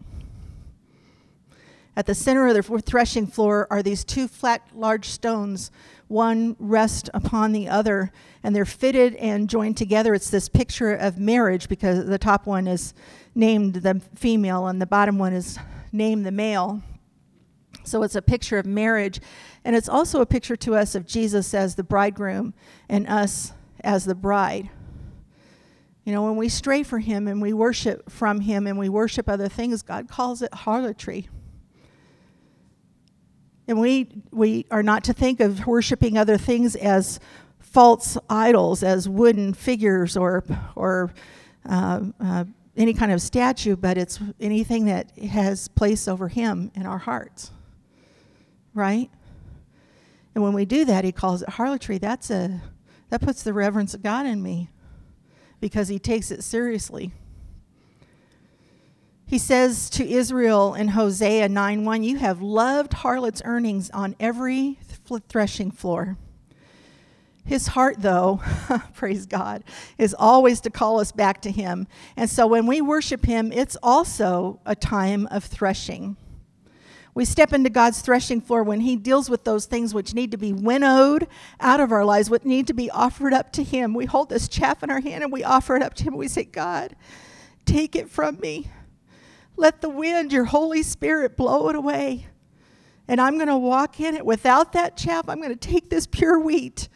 At 1.95 2.07
the 2.07 2.17
center 2.17 2.49
of 2.49 2.55
the 2.55 2.83
threshing 2.83 3.29
floor 3.29 3.69
are 3.71 3.85
these 3.85 4.03
two 4.03 4.27
flat, 4.27 4.63
large 4.75 5.07
stones 5.07 5.71
one 6.09 6.57
rest 6.59 7.09
upon 7.15 7.53
the 7.53 7.69
other, 7.69 8.11
and 8.43 8.53
they're 8.53 8.65
fitted 8.65 9.15
and 9.15 9.49
joined 9.49 9.77
together. 9.77 10.13
It's 10.13 10.29
this 10.29 10.49
picture 10.49 10.97
of 10.97 11.21
marriage 11.21 11.69
because 11.69 12.05
the 12.05 12.19
top 12.19 12.47
one 12.49 12.67
is 12.67 12.95
named 13.37 13.75
the 13.75 14.01
female 14.17 14.67
and 14.67 14.83
the 14.83 14.87
bottom 14.87 15.19
one 15.19 15.35
is 15.35 15.57
named 15.93 16.27
the 16.27 16.33
male. 16.33 16.83
So 17.89 18.03
it's 18.03 18.15
a 18.15 18.23
picture 18.23 18.59
of 18.59 18.67
marriage, 18.67 19.21
and 19.65 19.75
it's 19.75 19.89
also 19.89 20.21
a 20.21 20.27
picture 20.27 20.57
to 20.57 20.75
us 20.75 20.95
of 20.95 21.07
Jesus 21.07 21.55
as 21.55 21.75
the 21.75 21.85
bridegroom 21.85 22.55
and 22.89 23.07
us 23.09 23.53
as 23.83 24.05
the 24.05 24.15
bride. 24.15 24.71
You 26.05 26.13
know, 26.13 26.25
when 26.25 26.37
we 26.37 26.49
stray 26.49 26.83
for 26.83 26.99
him 26.99 27.29
and 27.29 27.43
we 27.43 27.53
worship 27.53 28.11
from 28.11 28.41
him 28.41 28.67
and 28.67 28.79
we 28.79 28.89
worship 28.89 29.29
other 29.29 29.49
things, 29.49 29.83
God 29.83 30.09
calls 30.09 30.41
it 30.41 30.55
harlotry. 30.55 31.29
And 33.67 33.79
we, 33.79 34.09
we 34.31 34.65
are 34.71 34.83
not 34.83 35.05
to 35.05 35.13
think 35.13 35.41
of 35.41 35.67
worshiping 35.67 36.17
other 36.17 36.39
things 36.39 36.75
as 36.77 37.21
false 37.61 38.17
idols, 38.31 38.83
as 38.83 39.07
wooden 39.07 39.53
figures 39.53 40.17
or, 40.17 40.45
or 40.75 41.13
uh, 41.69 42.01
uh, 42.19 42.45
any 42.79 42.95
kind 42.95 43.13
of 43.13 43.21
statue, 43.21 43.77
but 43.77 43.99
it's 43.99 44.19
anything 44.41 44.87
that 44.87 45.11
has 45.19 45.69
place 45.69 46.09
over 46.09 46.29
Him 46.29 46.71
in 46.75 46.87
our 46.87 46.99
hearts. 46.99 47.51
Right? 48.79 49.11
And 50.37 50.45
when 50.45 50.53
we 50.53 50.65
do 50.65 50.85
that, 50.85 51.03
He 51.05 51.11
calls 51.11 51.43
it 51.43 51.49
harlotry. 51.49 51.99
That's 51.99 52.31
a, 52.31 52.63
that 53.11 53.21
puts 53.21 53.43
the 53.43 53.53
reverence 53.53 53.93
of 53.93 54.05
God 54.05 54.25
in 54.25 54.41
me 54.41 54.71
because 55.61 55.89
He 55.89 55.99
takes 55.99 56.31
it 56.31 56.45
seriously. 56.45 57.11
He 59.27 59.37
says 59.37 59.91
to 59.91 60.09
Israel 60.09 60.75
in 60.75 60.89
Hosea 60.89 61.49
9 61.49 61.85
1, 61.85 62.03
You 62.05 62.19
have 62.19 62.41
loved 62.41 62.93
harlot's 62.93 63.43
earnings 63.45 63.91
on 63.91 64.15
every 64.21 64.79
threshing 65.29 65.73
floor. 65.73 66.17
His 67.45 67.67
heart, 67.67 67.97
though, 67.99 68.41
praise 68.95 69.27
God, 69.27 69.65
is 69.99 70.15
always 70.17 70.61
to 70.61 70.71
call 70.71 71.01
us 71.01 71.11
back 71.11 71.43
to 71.43 71.51
Him. 71.51 71.89
And 72.17 72.31
so 72.31 72.47
when 72.47 72.67
we 72.67 72.81
worship 72.81 73.25
Him, 73.25 73.51
it's 73.53 73.77
also 73.83 74.61
a 74.65 74.77
time 74.77 75.27
of 75.33 75.43
threshing. 75.43 76.17
We 77.19 77.25
step 77.25 77.53
into 77.53 77.69
God's 77.69 78.01
threshing 78.01 78.41
floor 78.41 78.63
when 78.63 78.79
He 78.79 78.95
deals 78.95 79.29
with 79.29 79.43
those 79.43 79.67
things 79.67 79.93
which 79.93 80.15
need 80.15 80.31
to 80.31 80.37
be 80.37 80.53
winnowed 80.53 81.27
out 81.59 81.81
of 81.81 81.91
our 81.91 82.05
lives, 82.05 82.31
what 82.31 82.45
need 82.45 82.69
to 82.69 82.73
be 82.73 82.93
offered 82.93 83.33
up 83.33 83.51
to 83.55 83.65
Him. 83.65 83.93
We 83.93 84.05
hold 84.05 84.29
this 84.29 84.47
chaff 84.47 84.85
in 84.85 84.91
our 84.93 85.01
hand 85.01 85.25
and 85.25 85.33
we 85.33 85.43
offer 85.43 85.75
it 85.75 85.83
up 85.83 85.95
to 85.95 86.05
Him. 86.05 86.17
We 86.17 86.29
say, 86.29 86.45
God, 86.45 86.95
take 87.65 87.97
it 87.97 88.09
from 88.09 88.39
me. 88.39 88.71
Let 89.57 89.81
the 89.81 89.89
wind, 89.89 90.33
your 90.33 90.45
Holy 90.45 90.85
Spirit, 90.85 91.37
blow 91.37 91.69
it 91.69 91.75
away. 91.75 92.29
And 93.09 93.21
I'm 93.21 93.35
going 93.35 93.49
to 93.49 93.59
walk 93.59 93.99
in 93.99 94.15
it 94.15 94.25
without 94.25 94.75
that 94.75 94.97
chaff. 94.97 95.29
I'm 95.29 95.41
going 95.41 95.49
to 95.49 95.57
take 95.57 95.91
this 95.91 96.07
pure 96.07 96.39
wheat. 96.39 96.89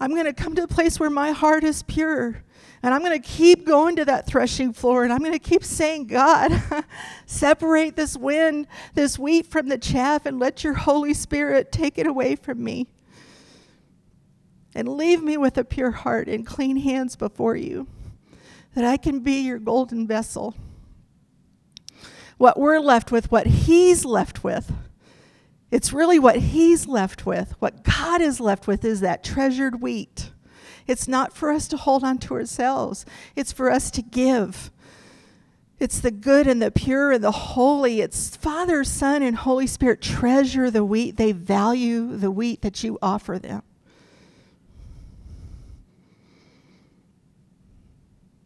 I'm 0.00 0.10
going 0.10 0.24
to 0.24 0.32
come 0.32 0.56
to 0.56 0.64
a 0.64 0.66
place 0.66 0.98
where 0.98 1.10
my 1.10 1.30
heart 1.30 1.62
is 1.62 1.84
pure. 1.84 2.42
And 2.82 2.92
I'm 2.92 3.00
going 3.00 3.20
to 3.20 3.28
keep 3.28 3.64
going 3.64 3.96
to 3.96 4.04
that 4.06 4.26
threshing 4.26 4.72
floor 4.72 5.04
and 5.04 5.12
I'm 5.12 5.20
going 5.20 5.32
to 5.32 5.38
keep 5.38 5.64
saying, 5.64 6.08
God, 6.08 6.62
separate 7.26 7.94
this 7.94 8.16
wind, 8.16 8.66
this 8.94 9.18
wheat 9.18 9.46
from 9.46 9.68
the 9.68 9.78
chaff, 9.78 10.26
and 10.26 10.40
let 10.40 10.64
your 10.64 10.74
Holy 10.74 11.14
Spirit 11.14 11.70
take 11.70 11.96
it 11.96 12.06
away 12.06 12.34
from 12.34 12.62
me. 12.62 12.88
And 14.74 14.88
leave 14.88 15.22
me 15.22 15.36
with 15.36 15.58
a 15.58 15.64
pure 15.64 15.90
heart 15.90 16.28
and 16.28 16.46
clean 16.46 16.78
hands 16.78 17.14
before 17.14 17.56
you, 17.56 17.86
that 18.74 18.84
I 18.84 18.96
can 18.96 19.20
be 19.20 19.40
your 19.42 19.58
golden 19.58 20.06
vessel 20.06 20.56
what 22.42 22.58
we're 22.58 22.80
left 22.80 23.12
with, 23.12 23.30
what 23.30 23.46
He's 23.46 24.04
left 24.04 24.42
with. 24.42 24.72
It's 25.70 25.92
really 25.92 26.18
what 26.18 26.34
He's 26.34 26.88
left 26.88 27.24
with. 27.24 27.54
What 27.60 27.84
God 27.84 28.20
is 28.20 28.40
left 28.40 28.66
with 28.66 28.84
is 28.84 28.98
that 28.98 29.22
treasured 29.22 29.80
wheat. 29.80 30.31
It's 30.86 31.08
not 31.08 31.32
for 31.32 31.50
us 31.50 31.68
to 31.68 31.76
hold 31.76 32.04
on 32.04 32.18
to 32.18 32.34
ourselves, 32.34 33.06
it's 33.36 33.52
for 33.52 33.70
us 33.70 33.90
to 33.92 34.02
give. 34.02 34.70
It's 35.78 35.98
the 35.98 36.12
good 36.12 36.46
and 36.46 36.62
the 36.62 36.70
pure 36.70 37.10
and 37.10 37.24
the 37.24 37.32
holy. 37.32 38.00
It's 38.02 38.36
Father, 38.36 38.84
Son, 38.84 39.20
and 39.20 39.34
Holy 39.34 39.66
Spirit 39.66 40.00
treasure 40.00 40.70
the 40.70 40.84
wheat. 40.84 41.16
They 41.16 41.32
value 41.32 42.16
the 42.16 42.30
wheat 42.30 42.62
that 42.62 42.84
you 42.84 42.98
offer 43.02 43.36
them. 43.36 43.62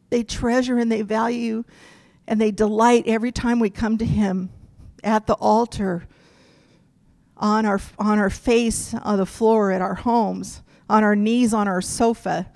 They 0.09 0.23
treasure 0.23 0.79
and 0.79 0.91
they 0.91 1.03
value 1.03 1.65
and 2.27 2.41
they 2.41 2.51
delight 2.51 3.05
every 3.07 3.33
time 3.33 3.61
we 3.61 3.69
come 3.69 3.99
to 3.99 4.07
Him 4.07 4.49
at 5.05 5.27
the 5.27 5.35
altar, 5.35 6.09
on 7.37 7.67
our, 7.67 7.81
on 7.99 8.19
our 8.19 8.31
face 8.31 8.95
on 8.95 9.19
the 9.19 9.27
floor 9.27 9.71
at 9.71 9.83
our 9.83 9.95
homes, 9.95 10.63
on 10.89 11.05
our 11.05 11.17
knees 11.17 11.53
on 11.53 11.69
our 11.69 11.81
sofa, 11.81 12.51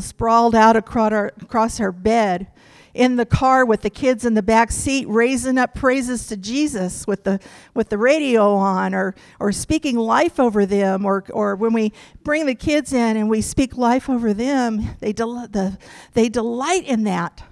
sprawled 0.00 0.54
out 0.54 0.76
across 0.76 1.12
our, 1.12 1.32
across 1.40 1.80
our 1.80 1.92
bed, 1.92 2.48
in 2.94 3.16
the 3.16 3.26
car 3.26 3.66
with 3.66 3.82
the 3.82 3.90
kids 3.90 4.24
in 4.24 4.34
the 4.34 4.42
back 4.42 4.70
seat, 4.70 5.06
raising 5.08 5.58
up 5.58 5.74
praises 5.74 6.28
to 6.28 6.36
Jesus 6.36 7.06
with 7.08 7.24
the, 7.24 7.40
with 7.74 7.88
the 7.88 7.98
radio 7.98 8.54
on, 8.54 8.94
or, 8.94 9.16
or 9.40 9.50
speaking 9.50 9.96
life 9.98 10.38
over 10.38 10.64
them, 10.64 11.04
or, 11.04 11.24
or 11.30 11.56
when 11.56 11.72
we 11.72 11.92
bring 12.22 12.46
the 12.46 12.54
kids 12.54 12.92
in 12.92 13.16
and 13.16 13.28
we 13.28 13.40
speak 13.40 13.76
life 13.76 14.08
over 14.08 14.32
them, 14.32 14.96
they, 15.00 15.12
del- 15.12 15.48
the, 15.48 15.76
they 16.12 16.28
delight 16.28 16.84
in 16.84 17.02
that. 17.02 17.42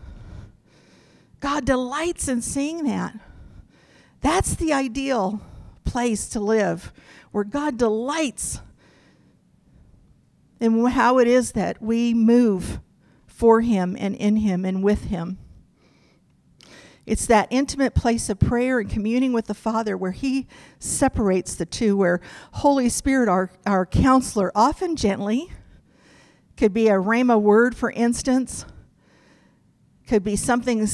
God 1.41 1.65
delights 1.65 2.29
in 2.29 2.41
seeing 2.41 2.85
that. 2.85 3.19
That's 4.21 4.55
the 4.55 4.73
ideal 4.73 5.41
place 5.85 6.29
to 6.29 6.41
live, 6.41 6.93
where 7.33 7.43
God 7.43 7.77
delights 7.77 8.61
in 10.63 10.87
how 10.87 11.19
it 11.19 11.27
is 11.27 11.53
that 11.53 11.83
we 11.83 12.15
move 12.15 12.79
for 13.27 13.63
Him 13.63 13.97
and 13.99 14.15
in 14.15 14.37
Him 14.37 14.65
and 14.65 14.83
with 14.83 15.07
Him. 15.07 15.39
It's 17.05 17.27
that 17.27 17.49
intimate 17.51 17.97
place 17.97 18.31
of 18.31 18.39
prayer 18.39 18.79
and 18.79 18.89
communing 18.89 19.33
with 19.33 19.47
the 19.47 19.55
Father 19.55 19.97
where 19.97 20.13
He 20.13 20.47
separates 20.79 21.57
the 21.57 21.67
two, 21.67 21.97
where 21.97 22.21
Holy 22.53 22.89
Spirit, 22.89 23.29
our, 23.29 23.51
our 23.67 23.85
counselor, 23.85 24.53
often 24.55 24.95
gently, 24.95 25.51
could 26.57 26.73
be 26.73 26.87
a 26.87 26.93
rhema 26.93 27.41
word, 27.41 27.75
for 27.75 27.91
instance, 27.91 28.65
could 30.13 30.23
be 30.23 30.37
something 30.37 30.87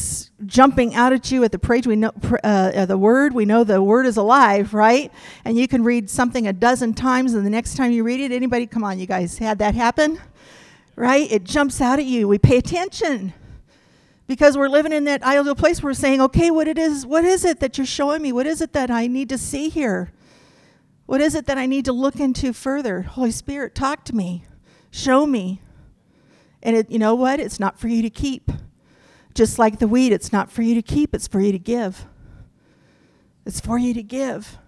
jumping 0.47 0.95
out 0.95 1.13
at 1.13 1.33
you 1.33 1.43
at 1.43 1.51
the 1.51 1.59
page. 1.59 1.89
We 1.89 1.97
know 1.97 2.13
uh, 2.45 2.47
uh, 2.47 2.87
the 2.87 2.97
word. 2.97 3.35
We 3.35 3.47
know 3.47 3.65
the 3.65 3.83
word 3.83 4.07
is 4.07 4.17
alive, 4.17 4.73
right? 4.73 5.11
And 5.45 5.59
you 5.59 5.67
can 5.67 5.83
read 5.83 6.09
something 6.09 6.47
a 6.47 6.53
dozen 6.53 6.95
times, 6.95 7.35
and 7.35 7.45
the 7.45 7.51
next 7.51 7.77
time 7.77 7.91
you 7.91 8.05
read 8.05 8.21
it, 8.21 8.31
anybody, 8.31 8.65
come 8.65 8.85
on, 8.85 9.01
you 9.01 9.07
guys, 9.07 9.37
had 9.39 9.59
that 9.59 9.75
happen, 9.75 10.21
right? 10.95 11.29
It 11.33 11.43
jumps 11.43 11.81
out 11.81 11.99
at 11.99 12.05
you. 12.05 12.29
We 12.29 12.39
pay 12.39 12.59
attention 12.59 13.33
because 14.29 14.57
we're 14.57 14.69
living 14.69 14.93
in 14.93 15.03
that 15.07 15.25
ideal 15.25 15.57
place. 15.57 15.83
We're 15.83 15.95
saying, 15.95 16.21
okay, 16.21 16.53
what 16.53 16.69
it 16.69 16.79
is, 16.79 17.05
what 17.05 17.25
is 17.25 17.45
it 17.45 17.59
that 17.59 17.77
you're 17.77 17.89
showing 17.89 18.23
me? 18.23 18.31
What 18.31 18.47
is 18.47 18.61
it 18.61 18.73
that 18.75 18.89
I 18.89 19.09
need 19.09 19.29
to 19.31 19.39
see 19.39 19.69
here? 19.69 20.13
What 21.07 21.21
is 21.21 21.35
it 21.35 21.47
that 21.47 21.59
I 21.59 21.67
need 21.67 21.87
to 21.87 21.93
look 21.93 22.21
into 22.21 22.53
further? 22.53 23.03
Holy 23.03 23.33
Spirit, 23.33 23.75
talk 23.75 24.05
to 24.05 24.15
me, 24.15 24.45
show 24.93 25.27
me. 25.27 25.61
And 26.63 26.77
it, 26.77 26.89
you 26.89 27.01
know 27.01 27.17
what? 27.17 27.41
It's 27.41 27.59
not 27.59 27.81
for 27.81 27.89
you 27.89 28.01
to 28.03 28.11
keep. 28.11 28.53
Just 29.35 29.59
like 29.59 29.79
the 29.79 29.89
wheat, 29.89 30.13
it's 30.13 30.33
not 30.33 30.51
for 30.51 30.63
you 30.63 30.75
to 30.75 30.83
keep, 30.83 31.15
it's 31.15 31.29
for 31.29 31.41
you 31.41 31.53
to 31.53 31.59
give. 31.59 32.07
It's 33.47 33.61
for 33.61 33.79
you 33.79 33.95
to 33.95 34.03
give. 34.03 34.59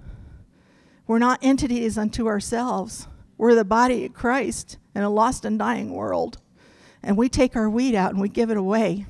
We're 1.06 1.18
not 1.18 1.40
entities 1.42 1.98
unto 1.98 2.28
ourselves. 2.28 3.08
We're 3.36 3.54
the 3.54 3.64
body 3.64 4.04
of 4.04 4.14
Christ 4.14 4.78
in 4.94 5.02
a 5.02 5.10
lost 5.10 5.44
and 5.44 5.58
dying 5.58 5.92
world. 5.92 6.38
And 7.02 7.16
we 7.16 7.28
take 7.28 7.56
our 7.56 7.68
wheat 7.68 7.94
out 7.94 8.12
and 8.12 8.20
we 8.20 8.28
give 8.28 8.50
it 8.50 8.56
away. 8.56 9.06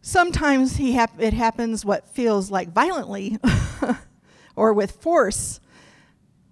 Sometimes 0.00 0.76
he 0.76 0.92
hap- 0.92 1.20
it 1.20 1.34
happens 1.34 1.84
what 1.84 2.08
feels 2.08 2.50
like 2.50 2.72
violently 2.72 3.36
or 4.56 4.72
with 4.72 4.92
force, 4.92 5.60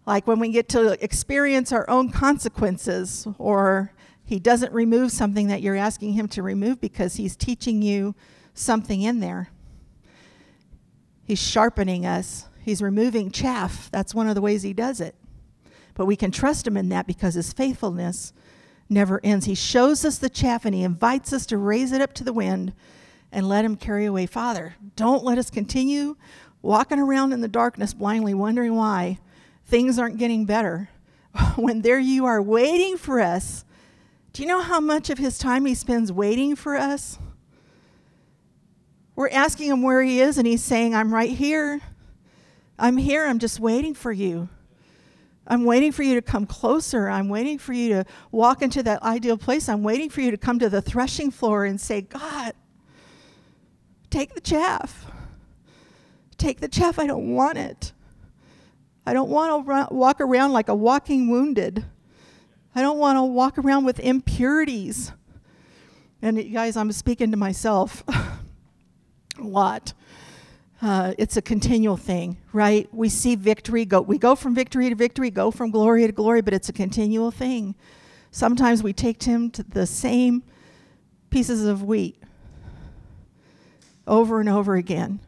like 0.05 0.27
when 0.27 0.39
we 0.39 0.51
get 0.51 0.69
to 0.69 1.03
experience 1.03 1.73
our 1.73 1.89
own 1.89 2.11
consequences, 2.11 3.27
or 3.39 3.93
he 4.27 4.39
doesn't 4.39 4.73
remove 4.73 5.13
something 5.13 5.47
that 5.49 5.63
you're 5.63 5.77
asking 5.77 6.13
him 6.13 6.29
to 6.29 6.43
remove 6.43 6.81
because 6.81 7.15
he's 7.15 7.37
teaching 7.37 7.81
you 7.81 8.15
something 8.53 9.01
in 9.01 9.21
there. 9.21 9.49
He's 11.25 11.39
sharpening 11.41 12.05
us, 12.05 12.47
he's 12.61 12.83
removing 12.83 13.31
chaff. 13.31 13.89
That's 13.91 14.15
one 14.15 14.29
of 14.29 14.35
the 14.35 14.41
ways 14.41 14.63
he 14.63 14.73
does 14.73 15.01
it. 15.01 15.15
But 15.95 16.07
we 16.07 16.17
can 16.17 16.31
trust 16.31 16.67
him 16.67 16.77
in 16.77 16.89
that 16.91 17.07
because 17.07 17.35
his 17.35 17.53
faithfulness 17.53 18.33
never 18.89 19.21
ends. 19.25 19.47
He 19.47 19.55
shows 19.55 20.05
us 20.05 20.19
the 20.19 20.29
chaff 20.29 20.65
and 20.65 20.75
he 20.75 20.83
invites 20.83 21.33
us 21.33 21.47
to 21.47 21.57
raise 21.57 21.93
it 21.93 22.03
up 22.03 22.13
to 22.15 22.25
the 22.25 22.33
wind 22.33 22.75
and 23.33 23.49
let 23.49 23.65
him 23.65 23.77
carry 23.77 24.05
away. 24.05 24.27
Father, 24.27 24.75
don't 24.95 25.25
let 25.25 25.39
us 25.39 25.51
continue 25.51 26.17
walking 26.63 26.99
around 26.99 27.33
in 27.33 27.41
the 27.41 27.49
darkness 27.49 27.95
blindly, 27.95 28.35
wondering 28.35 28.75
why 28.75 29.19
things 29.65 29.99
aren't 29.99 30.19
getting 30.19 30.45
better. 30.45 30.91
when 31.57 31.83
there 31.83 31.99
you 31.99 32.27
are 32.27 32.43
waiting 32.43 32.97
for 32.97 33.21
us. 33.21 33.65
Do 34.37 34.43
you 34.43 34.49
know 34.49 34.61
how 34.61 34.81
much 34.81 35.09
of 35.09 35.17
his 35.17 35.39
time 35.39 35.65
he 35.65 35.75
spends 35.75 36.13
waiting 36.13 36.57
for 36.57 36.77
us? 36.77 37.19
We're 39.15 39.31
asking 39.31 39.69
him 39.71 39.81
where 39.81 40.03
he 40.03 40.21
is, 40.21 40.37
and 40.37 40.47
he's 40.47 40.63
saying, 40.63 40.95
I'm 40.95 41.15
right 41.15 41.31
here. 41.31 41.81
I'm 42.79 42.99
here. 42.99 43.25
I'm 43.25 43.39
just 43.39 43.59
waiting 43.59 43.95
for 43.95 44.13
you. 44.13 44.51
I'm 45.47 45.65
waiting 45.65 45.91
for 45.91 46.03
you 46.03 46.17
to 46.17 46.21
come 46.21 46.45
closer. 46.45 47.09
I'm 47.09 47.31
waiting 47.31 47.57
for 47.57 47.73
you 47.73 47.89
to 47.95 48.05
walk 48.31 48.61
into 48.61 48.83
that 48.83 49.03
ideal 49.03 49.39
place. 49.39 49.71
I'm 49.71 49.83
waiting 49.83 50.11
for 50.11 50.21
you 50.21 50.31
to 50.31 50.37
come 50.37 50.59
to 50.59 50.69
the 50.69 50.83
threshing 50.83 51.31
floor 51.31 51.65
and 51.65 51.81
say, 51.81 52.03
God, 52.03 52.53
take 54.11 54.35
the 54.35 54.43
chaff. 54.43 55.07
Take 56.37 56.61
the 56.61 56.69
chaff. 56.69 56.99
I 56.99 57.07
don't 57.07 57.35
want 57.35 57.57
it. 57.57 57.95
I 59.07 59.15
don't 59.15 59.31
want 59.31 59.67
to 59.67 59.95
walk 59.95 60.21
around 60.21 60.53
like 60.53 60.69
a 60.69 60.75
walking 60.75 61.31
wounded. 61.31 61.87
I 62.77 62.83
don't 62.83 62.99
want 62.99 63.17
to 63.17 63.23
walk 63.23 63.57
around 63.57 63.87
with 63.87 63.99
impurities. 64.01 65.11
And 66.21 66.53
guys, 66.53 66.77
I'm 66.77 66.93
speaking 66.93 67.31
to 67.31 67.37
myself 67.39 68.05
a 68.09 69.43
lot. 69.43 69.95
Uh, 70.83 71.15
it's 71.17 71.39
a 71.39 71.43
continual 71.43 71.97
thing, 71.97 72.37
right? 72.53 72.87
We 72.93 73.09
see 73.09 73.35
victory 73.35 73.87
go. 73.87 74.03
We 74.03 74.19
go 74.19 74.35
from 74.35 74.55
victory 74.55 74.91
to 74.91 74.95
victory, 74.95 75.31
go 75.31 75.51
from 75.51 75.71
glory 75.71 76.07
to 76.07 76.13
glory, 76.13 76.43
but 76.43 76.53
it's 76.53 76.69
a 76.69 76.73
continual 76.75 77.31
thing. 77.31 77.75
Sometimes 78.31 78.83
we 78.83 78.93
take 78.93 79.23
him 79.23 79.51
to 79.53 79.63
the 79.63 79.87
same 79.87 80.43
pieces 81.31 81.65
of 81.65 81.83
wheat 81.83 82.23
over 84.07 84.39
and 84.39 84.51
over 84.51 84.75
again. 84.77 85.21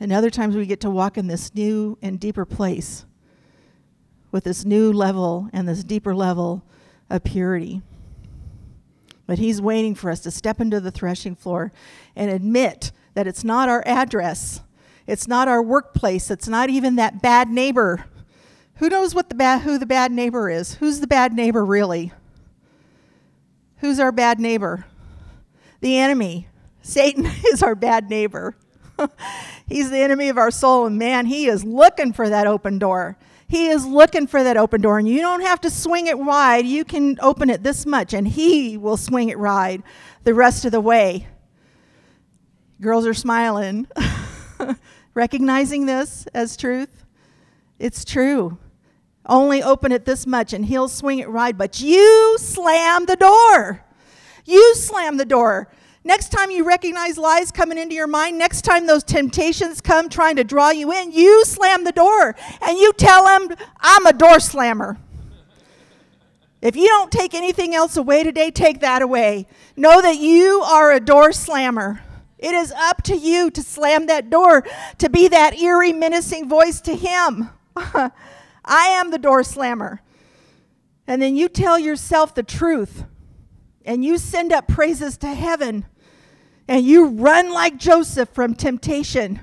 And 0.00 0.12
other 0.12 0.30
times 0.30 0.56
we 0.56 0.66
get 0.66 0.80
to 0.80 0.90
walk 0.90 1.16
in 1.16 1.28
this 1.28 1.54
new 1.54 1.98
and 2.02 2.18
deeper 2.18 2.44
place 2.44 3.04
with 4.30 4.44
this 4.44 4.64
new 4.64 4.92
level 4.92 5.48
and 5.52 5.68
this 5.68 5.84
deeper 5.84 6.14
level 6.14 6.62
of 7.10 7.24
purity. 7.24 7.82
But 9.26 9.38
he's 9.38 9.60
waiting 9.60 9.94
for 9.94 10.10
us 10.10 10.20
to 10.20 10.30
step 10.30 10.60
into 10.60 10.80
the 10.80 10.90
threshing 10.90 11.34
floor 11.34 11.72
and 12.16 12.30
admit 12.30 12.92
that 13.14 13.26
it's 13.26 13.44
not 13.44 13.68
our 13.68 13.82
address, 13.86 14.60
it's 15.06 15.28
not 15.28 15.48
our 15.48 15.62
workplace, 15.62 16.30
it's 16.30 16.48
not 16.48 16.70
even 16.70 16.96
that 16.96 17.22
bad 17.22 17.48
neighbor. 17.48 18.06
Who 18.76 18.88
knows 18.88 19.14
what 19.14 19.28
the 19.28 19.34
bad, 19.34 19.62
who 19.62 19.78
the 19.78 19.86
bad 19.86 20.12
neighbor 20.12 20.48
is? 20.48 20.74
Who's 20.74 21.00
the 21.00 21.06
bad 21.06 21.32
neighbor 21.32 21.64
really? 21.64 22.12
Who's 23.78 23.98
our 23.98 24.12
bad 24.12 24.38
neighbor? 24.38 24.86
The 25.80 25.98
enemy. 25.98 26.48
Satan 26.82 27.26
is 27.52 27.62
our 27.62 27.74
bad 27.74 28.08
neighbor. 28.08 28.56
He's 29.66 29.90
the 29.90 29.98
enemy 29.98 30.28
of 30.28 30.38
our 30.38 30.50
soul, 30.50 30.86
and 30.86 30.98
man, 30.98 31.26
he 31.26 31.46
is 31.46 31.64
looking 31.64 32.12
for 32.12 32.28
that 32.28 32.46
open 32.46 32.78
door. 32.78 33.16
He 33.48 33.68
is 33.68 33.86
looking 33.86 34.26
for 34.26 34.44
that 34.44 34.58
open 34.58 34.82
door, 34.82 34.98
and 34.98 35.08
you 35.08 35.22
don't 35.22 35.40
have 35.40 35.62
to 35.62 35.70
swing 35.70 36.06
it 36.06 36.18
wide. 36.18 36.66
You 36.66 36.84
can 36.84 37.18
open 37.20 37.48
it 37.48 37.62
this 37.62 37.86
much, 37.86 38.12
and 38.12 38.28
He 38.28 38.76
will 38.76 38.98
swing 38.98 39.30
it 39.30 39.38
wide 39.38 39.82
the 40.24 40.34
rest 40.34 40.66
of 40.66 40.72
the 40.72 40.82
way. 40.82 41.26
Girls 42.80 43.06
are 43.06 43.14
smiling, 43.14 43.88
recognizing 45.14 45.86
this 45.86 46.26
as 46.34 46.58
truth. 46.58 47.06
It's 47.78 48.04
true. 48.04 48.58
Only 49.24 49.62
open 49.62 49.92
it 49.92 50.04
this 50.04 50.26
much, 50.26 50.52
and 50.52 50.66
He'll 50.66 50.88
swing 50.88 51.18
it 51.18 51.32
wide, 51.32 51.56
but 51.56 51.80
you 51.80 52.36
slam 52.38 53.06
the 53.06 53.16
door. 53.16 53.82
You 54.44 54.74
slam 54.74 55.16
the 55.16 55.24
door. 55.24 55.68
Next 56.08 56.30
time 56.30 56.50
you 56.50 56.64
recognize 56.64 57.18
lies 57.18 57.50
coming 57.50 57.76
into 57.76 57.94
your 57.94 58.06
mind, 58.06 58.38
next 58.38 58.62
time 58.62 58.86
those 58.86 59.04
temptations 59.04 59.82
come 59.82 60.08
trying 60.08 60.36
to 60.36 60.42
draw 60.42 60.70
you 60.70 60.90
in, 60.90 61.12
you 61.12 61.44
slam 61.44 61.84
the 61.84 61.92
door 61.92 62.34
and 62.62 62.78
you 62.78 62.94
tell 62.94 63.26
them, 63.26 63.54
I'm 63.78 64.06
a 64.06 64.14
door 64.14 64.40
slammer. 64.40 64.96
If 66.62 66.76
you 66.76 66.86
don't 66.86 67.12
take 67.12 67.34
anything 67.34 67.74
else 67.74 67.98
away 67.98 68.24
today, 68.24 68.50
take 68.50 68.80
that 68.80 69.02
away. 69.02 69.48
Know 69.76 70.00
that 70.00 70.16
you 70.16 70.62
are 70.62 70.90
a 70.90 70.98
door 70.98 71.30
slammer. 71.30 72.00
It 72.38 72.54
is 72.54 72.72
up 72.72 73.02
to 73.02 73.14
you 73.14 73.50
to 73.50 73.62
slam 73.62 74.06
that 74.06 74.30
door, 74.30 74.64
to 74.96 75.10
be 75.10 75.28
that 75.28 75.60
eerie, 75.60 75.92
menacing 75.92 76.48
voice 76.48 76.80
to 76.80 76.96
Him. 76.96 77.50
I 77.76 78.12
am 78.64 79.10
the 79.10 79.18
door 79.18 79.44
slammer. 79.44 80.00
And 81.06 81.20
then 81.20 81.36
you 81.36 81.50
tell 81.50 81.78
yourself 81.78 82.34
the 82.34 82.42
truth 82.42 83.04
and 83.84 84.02
you 84.02 84.16
send 84.16 84.54
up 84.54 84.68
praises 84.68 85.18
to 85.18 85.34
heaven 85.34 85.84
and 86.68 86.84
you 86.84 87.06
run 87.06 87.52
like 87.52 87.78
Joseph 87.78 88.28
from 88.28 88.54
temptation 88.54 89.40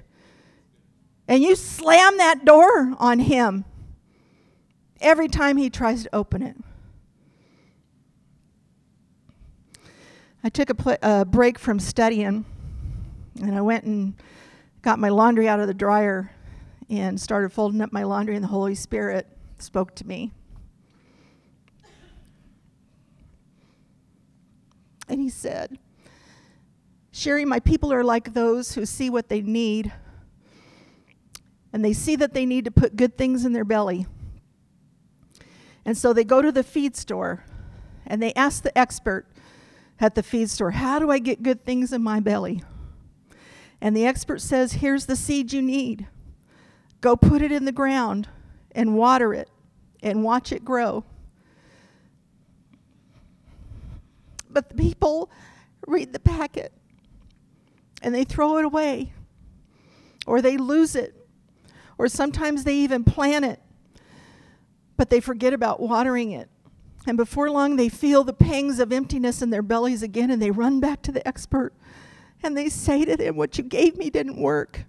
and 1.27 1.41
you 1.41 1.55
slam 1.55 2.17
that 2.17 2.45
door 2.45 2.95
on 2.99 3.19
him 3.19 3.65
every 5.01 5.27
time 5.27 5.57
he 5.57 5.69
tries 5.69 6.03
to 6.03 6.15
open 6.15 6.43
it. 6.43 6.55
I 10.43 10.49
took 10.49 10.69
a, 10.69 10.75
pl- 10.75 10.97
a 11.01 11.25
break 11.25 11.57
from 11.57 11.79
studying 11.79 12.45
and 13.41 13.55
I 13.55 13.61
went 13.61 13.85
and 13.85 14.13
got 14.83 14.99
my 14.99 15.09
laundry 15.09 15.49
out 15.49 15.59
of 15.59 15.67
the 15.67 15.73
dryer 15.73 16.31
and 16.89 17.19
started 17.19 17.51
folding 17.51 17.81
up 17.81 17.91
my 17.91 18.03
laundry, 18.03 18.35
and 18.35 18.43
the 18.43 18.49
Holy 18.49 18.75
Spirit 18.75 19.27
spoke 19.57 19.95
to 19.95 20.05
me. 20.05 20.31
And 25.07 25.19
he 25.19 25.29
said, 25.29 25.79
Sherri, 27.17 27.45
my 27.45 27.61
people 27.61 27.93
are 27.93 28.03
like 28.03 28.33
those 28.33 28.75
who 28.75 28.85
see 28.85 29.09
what 29.09 29.29
they 29.29 29.39
need, 29.39 29.89
and 31.71 31.83
they 31.83 31.93
see 31.93 32.17
that 32.17 32.33
they 32.33 32.45
need 32.45 32.65
to 32.65 32.71
put 32.71 32.97
good 32.97 33.17
things 33.17 33.45
in 33.45 33.53
their 33.53 33.63
belly. 33.63 34.05
And 35.85 35.97
so 35.97 36.11
they 36.11 36.25
go 36.25 36.41
to 36.41 36.51
the 36.51 36.61
feed 36.61 36.97
store 36.97 37.45
and 38.05 38.21
they 38.21 38.33
ask 38.33 38.63
the 38.63 38.77
expert 38.77 39.27
at 39.97 40.15
the 40.15 40.23
feed 40.23 40.49
store, 40.49 40.71
How 40.71 40.99
do 40.99 41.09
I 41.09 41.19
get 41.19 41.41
good 41.41 41.63
things 41.63 41.93
in 41.93 42.03
my 42.03 42.19
belly? 42.19 42.63
And 43.79 43.95
the 43.95 44.05
expert 44.05 44.41
says, 44.41 44.73
Here's 44.73 45.05
the 45.05 45.15
seed 45.15 45.53
you 45.53 45.61
need. 45.61 46.07
Go 46.99 47.15
put 47.15 47.41
it 47.41 47.51
in 47.53 47.63
the 47.63 47.71
ground 47.71 48.27
and 48.73 48.97
water 48.97 49.33
it 49.33 49.49
and 50.03 50.21
watch 50.21 50.51
it 50.51 50.65
grow. 50.65 51.05
But 54.49 54.67
the 54.67 54.75
people 54.75 55.31
read 55.87 56.11
the 56.11 56.19
packet 56.19 56.73
and 58.05 58.13
they 58.13 58.23
throw 58.23 58.57
it 58.57 58.65
away. 58.65 59.11
Or 60.27 60.39
they 60.39 60.57
lose 60.57 60.95
it. 60.95 61.27
Or 61.97 62.07
sometimes 62.07 62.63
they 62.63 62.75
even 62.75 63.03
plant 63.03 63.43
it. 63.43 63.59
But 64.95 65.09
they 65.09 65.19
forget 65.19 65.53
about 65.53 65.79
watering 65.79 66.31
it. 66.31 66.47
And 67.07 67.17
before 67.17 67.49
long 67.49 67.77
they 67.77 67.89
feel 67.89 68.23
the 68.23 68.31
pangs 68.31 68.79
of 68.79 68.93
emptiness 68.93 69.41
in 69.41 69.49
their 69.49 69.63
bellies 69.63 70.03
again 70.03 70.29
and 70.29 70.39
they 70.39 70.51
run 70.51 70.79
back 70.79 71.01
to 71.01 71.11
the 71.11 71.27
expert. 71.27 71.73
And 72.43 72.55
they 72.55 72.69
say 72.69 73.05
to 73.05 73.17
them 73.17 73.37
what 73.37 73.57
you 73.57 73.63
gave 73.63 73.97
me 73.97 74.11
didn't 74.11 74.39
work. 74.39 74.85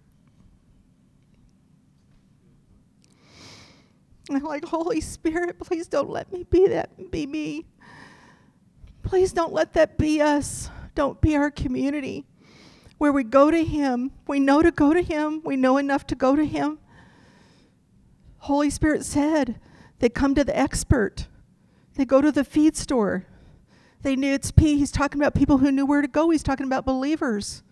And 4.29 4.37
I'm 4.37 4.45
like 4.45 4.65
Holy 4.65 5.01
Spirit 5.01 5.59
please 5.59 5.89
don't 5.89 6.11
let 6.11 6.31
me 6.31 6.45
be 6.45 6.69
that 6.69 7.11
be 7.11 7.27
me. 7.27 7.65
Please 9.03 9.33
don't 9.33 9.55
let 9.55 9.73
that 9.73 9.97
be 9.97 10.21
us. 10.21 10.69
Don't 10.95 11.19
be 11.21 11.35
our 11.37 11.51
community 11.51 12.27
where 12.99 13.13
we 13.13 13.25
go 13.25 13.51
to 13.51 13.65
Him. 13.65 14.13
We 14.27 14.41
know 14.41 14.63
to 14.63 14.71
go 14.71 14.93
to 14.93 15.03
Him. 15.03 15.43
We 15.45 15.57
know 15.57 15.77
enough 15.77 16.07
to 16.09 16.15
go 16.15 16.37
to 16.37 16.45
Him. 16.45 16.79
Holy 18.39 18.71
Spirit 18.71 19.05
said 19.05 19.59
they 19.99 20.09
come 20.09 20.35
to 20.35 20.45
the 20.45 20.57
expert. 20.57 21.27
They 21.95 22.05
go 22.05 22.21
to 22.21 22.31
the 22.31 22.45
feed 22.45 22.77
store. 22.77 23.27
They 24.03 24.15
knew 24.15 24.33
it's 24.33 24.51
P. 24.51 24.79
He's 24.79 24.93
talking 24.93 25.21
about 25.21 25.35
people 25.35 25.59
who 25.59 25.73
knew 25.73 25.87
where 25.87 26.03
to 26.03 26.09
go. 26.09 26.31
He's 26.31 26.43
talking 26.43 26.67
about 26.67 26.85
believers. 26.85 27.63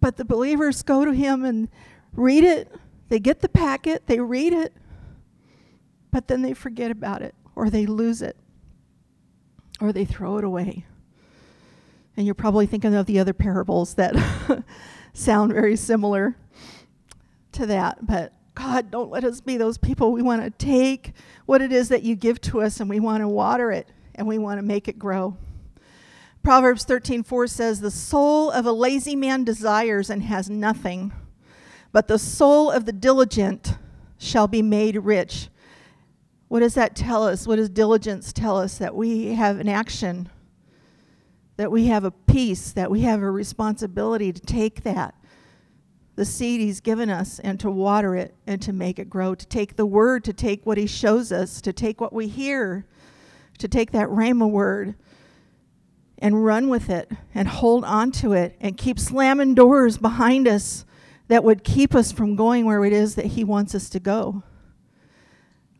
But 0.00 0.16
the 0.16 0.24
believers 0.24 0.82
go 0.82 1.04
to 1.04 1.12
him 1.12 1.44
and 1.44 1.68
read 2.12 2.44
it. 2.44 2.74
They 3.08 3.18
get 3.18 3.40
the 3.40 3.48
packet, 3.48 4.06
they 4.06 4.20
read 4.20 4.52
it, 4.52 4.72
but 6.12 6.28
then 6.28 6.42
they 6.42 6.54
forget 6.54 6.92
about 6.92 7.22
it, 7.22 7.34
or 7.56 7.68
they 7.68 7.84
lose 7.84 8.22
it, 8.22 8.36
or 9.80 9.92
they 9.92 10.04
throw 10.04 10.38
it 10.38 10.44
away. 10.44 10.86
And 12.20 12.26
you're 12.26 12.34
probably 12.34 12.66
thinking 12.66 12.94
of 12.94 13.06
the 13.06 13.18
other 13.18 13.32
parables 13.32 13.94
that 13.94 14.14
sound 15.14 15.54
very 15.54 15.74
similar 15.74 16.36
to 17.52 17.64
that. 17.64 18.06
But 18.06 18.34
God, 18.54 18.90
don't 18.90 19.10
let 19.10 19.24
us 19.24 19.40
be 19.40 19.56
those 19.56 19.78
people. 19.78 20.12
We 20.12 20.20
want 20.20 20.42
to 20.42 20.50
take 20.50 21.14
what 21.46 21.62
it 21.62 21.72
is 21.72 21.88
that 21.88 22.02
you 22.02 22.14
give 22.14 22.38
to 22.42 22.60
us 22.60 22.78
and 22.78 22.90
we 22.90 23.00
want 23.00 23.22
to 23.22 23.28
water 23.28 23.72
it 23.72 23.88
and 24.14 24.26
we 24.26 24.36
want 24.36 24.58
to 24.58 24.62
make 24.62 24.86
it 24.86 24.98
grow. 24.98 25.34
Proverbs 26.42 26.84
13:4 26.84 27.46
says, 27.46 27.80
"The 27.80 27.90
soul 27.90 28.50
of 28.50 28.66
a 28.66 28.72
lazy 28.72 29.16
man 29.16 29.42
desires 29.42 30.10
and 30.10 30.24
has 30.24 30.50
nothing, 30.50 31.14
but 31.90 32.06
the 32.06 32.18
soul 32.18 32.70
of 32.70 32.84
the 32.84 32.92
diligent 32.92 33.78
shall 34.18 34.46
be 34.46 34.60
made 34.60 34.98
rich." 34.98 35.48
What 36.48 36.60
does 36.60 36.74
that 36.74 36.94
tell 36.94 37.26
us? 37.26 37.46
What 37.46 37.56
does 37.56 37.70
diligence 37.70 38.30
tell 38.30 38.58
us? 38.58 38.76
That 38.76 38.94
we 38.94 39.28
have 39.36 39.58
an 39.58 39.70
action, 39.70 40.28
that 41.60 41.70
we 41.70 41.88
have 41.88 42.04
a 42.04 42.10
peace, 42.10 42.72
that 42.72 42.90
we 42.90 43.02
have 43.02 43.20
a 43.20 43.30
responsibility 43.30 44.32
to 44.32 44.40
take 44.40 44.82
that, 44.82 45.14
the 46.16 46.24
seed 46.24 46.58
He's 46.58 46.80
given 46.80 47.10
us, 47.10 47.38
and 47.38 47.60
to 47.60 47.70
water 47.70 48.16
it 48.16 48.34
and 48.46 48.62
to 48.62 48.72
make 48.72 48.98
it 48.98 49.10
grow, 49.10 49.34
to 49.34 49.46
take 49.46 49.76
the 49.76 49.84
word, 49.84 50.24
to 50.24 50.32
take 50.32 50.64
what 50.64 50.78
He 50.78 50.86
shows 50.86 51.30
us, 51.30 51.60
to 51.60 51.70
take 51.70 52.00
what 52.00 52.14
we 52.14 52.28
hear, 52.28 52.86
to 53.58 53.68
take 53.68 53.90
that 53.90 54.08
Rhema 54.08 54.50
word 54.50 54.94
and 56.16 56.42
run 56.46 56.70
with 56.70 56.88
it 56.88 57.12
and 57.34 57.46
hold 57.46 57.84
on 57.84 58.10
to 58.12 58.32
it 58.32 58.56
and 58.58 58.78
keep 58.78 58.98
slamming 58.98 59.54
doors 59.54 59.98
behind 59.98 60.48
us 60.48 60.86
that 61.28 61.44
would 61.44 61.62
keep 61.62 61.94
us 61.94 62.10
from 62.10 62.36
going 62.36 62.64
where 62.64 62.86
it 62.86 62.94
is 62.94 63.16
that 63.16 63.26
He 63.26 63.44
wants 63.44 63.74
us 63.74 63.90
to 63.90 64.00
go. 64.00 64.42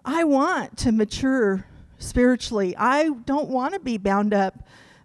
I 0.05 0.25
want 0.25 0.77
to 0.77 0.93
mature 0.93 1.65
spiritually. 1.99 2.77
I 2.77 3.09
don't 3.25 3.49
want 3.49 3.73
to 3.73 3.81
be 3.81 3.97
bound 3.97 4.35
up 4.35 4.63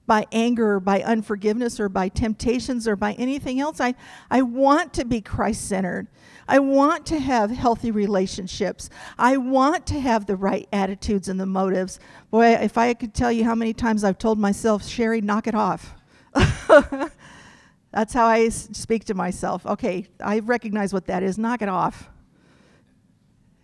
by 0.07 0.25
anger 0.31 0.75
or 0.75 0.79
by 0.79 1.01
unforgiveness 1.01 1.79
or 1.79 1.89
by 1.89 2.09
temptations 2.09 2.87
or 2.87 2.95
by 2.95 3.13
anything 3.13 3.59
else. 3.59 3.79
I, 3.79 3.95
I 4.29 4.41
want 4.41 4.93
to 4.93 5.05
be 5.05 5.21
Christ 5.21 5.67
centered. 5.67 6.07
I 6.47 6.59
want 6.59 7.05
to 7.07 7.19
have 7.19 7.49
healthy 7.49 7.91
relationships. 7.91 8.89
I 9.17 9.37
want 9.37 9.87
to 9.87 9.99
have 9.99 10.27
the 10.27 10.35
right 10.35 10.67
attitudes 10.71 11.27
and 11.27 11.39
the 11.39 11.45
motives. 11.45 11.99
Boy, 12.29 12.53
if 12.53 12.77
I 12.77 12.93
could 12.93 13.13
tell 13.13 13.31
you 13.31 13.43
how 13.43 13.55
many 13.55 13.73
times 13.73 14.03
I've 14.03 14.19
told 14.19 14.37
myself, 14.37 14.87
Sherri, 14.87 15.21
knock 15.21 15.47
it 15.47 15.55
off. 15.55 15.95
That's 17.91 18.13
how 18.13 18.25
I 18.25 18.49
speak 18.49 19.05
to 19.05 19.13
myself. 19.13 19.65
Okay, 19.65 20.07
I 20.19 20.39
recognize 20.39 20.93
what 20.93 21.07
that 21.07 21.23
is. 21.23 21.37
Knock 21.37 21.61
it 21.61 21.69
off. 21.69 22.09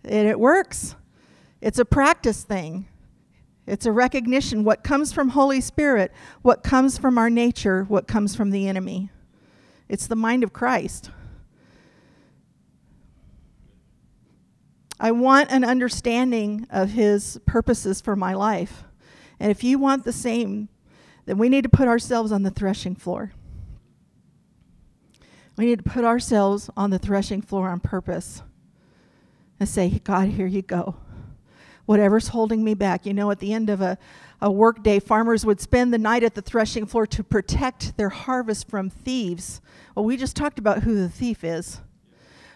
And 0.04 0.27
it 0.27 0.39
works. 0.39 0.95
It's 1.60 1.77
a 1.77 1.86
practice 1.86 2.43
thing. 2.43 2.88
It's 3.67 3.86
a 3.86 3.91
recognition 3.91 4.63
what 4.63 4.84
comes 4.84 5.13
from 5.13 5.30
Holy 5.30 5.62
Spirit, 5.62 6.12
what 6.41 6.63
comes 6.63 6.97
from 6.97 7.17
our 7.17 7.30
nature, 7.30 7.84
what 7.84 8.08
comes 8.08 8.36
from 8.36 8.52
the 8.52 8.67
enemy. 8.67 9.10
It's 9.88 10.08
the 10.08 10.15
mind 10.15 10.43
of 10.43 10.54
Christ. 10.54 11.12
I 15.00 15.12
want 15.12 15.52
an 15.52 15.63
understanding 15.63 16.67
of 16.69 16.91
His 16.91 17.39
purposes 17.45 18.02
for 18.02 18.15
my 18.15 18.34
life. 18.34 18.84
And 19.39 19.52
if 19.52 19.63
you 19.63 19.80
want 19.80 20.06
the 20.06 20.13
same, 20.13 20.69
then 21.26 21.38
we 21.38 21.50
need 21.50 21.63
to 21.63 21.69
put 21.69 21.88
ourselves 21.88 22.32
on 22.32 22.43
the 22.43 22.52
threshing 22.52 22.95
floor. 22.95 23.32
We 25.58 25.65
need 25.65 25.84
to 25.84 25.89
put 25.89 26.06
ourselves 26.06 26.69
on 26.78 26.89
the 26.89 27.00
threshing 27.00 27.41
floor 27.41 27.69
on 27.69 27.80
purpose 27.80 28.41
and 29.60 29.67
say, 29.67 30.00
God, 30.04 30.30
here 30.30 30.47
you 30.47 30.62
go. 30.62 30.95
Whatever's 31.91 32.30
holding 32.30 32.63
me 32.63 32.73
back. 32.73 33.06
You 33.06 33.13
know, 33.13 33.32
at 33.32 33.39
the 33.39 33.51
end 33.51 33.69
of 33.69 33.82
a, 33.82 33.97
a 34.39 34.49
work 34.49 34.82
day, 34.82 34.97
farmers 35.01 35.45
would 35.45 35.60
spend 35.60 35.93
the 35.93 35.97
night 35.97 36.23
at 36.23 36.36
the 36.36 36.41
threshing 36.41 36.86
floor 36.86 37.06
to 37.08 37.21
protect 37.21 37.97
their 37.97 38.08
harvest 38.08 38.69
from 38.69 38.89
thieves. 38.89 39.60
Well, 39.93 40.06
we 40.06 40.15
just 40.15 40.38
talked 40.38 40.58
about 40.58 40.84
who 40.84 40.95
the 40.95 41.10
thief 41.10 41.43
is. 41.43 41.82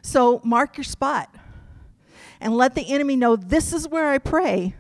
So 0.01 0.39
mark 0.45 0.77
your 0.77 0.85
spot 0.85 1.35
and 2.39 2.55
let 2.55 2.75
the 2.75 2.89
enemy 2.89 3.17
know 3.17 3.35
this 3.35 3.73
is 3.73 3.89
where 3.89 4.09
I 4.09 4.19
pray. 4.19 4.73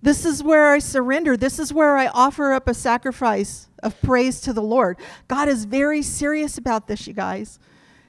This 0.00 0.24
is 0.24 0.42
where 0.42 0.72
I 0.72 0.78
surrender. 0.78 1.36
This 1.36 1.58
is 1.58 1.70
where 1.70 1.98
I 1.98 2.06
offer 2.06 2.54
up 2.54 2.66
a 2.66 2.72
sacrifice 2.72 3.68
of 3.82 4.00
praise 4.00 4.40
to 4.40 4.54
the 4.54 4.62
Lord. 4.62 4.96
God 5.28 5.46
is 5.46 5.66
very 5.66 6.00
serious 6.00 6.56
about 6.56 6.86
this, 6.86 7.06
you 7.06 7.12
guys. 7.12 7.58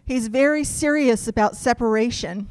He's 0.06 0.30
very 0.30 0.64
serious 0.64 1.28
about 1.28 1.58
separation. 1.58 2.48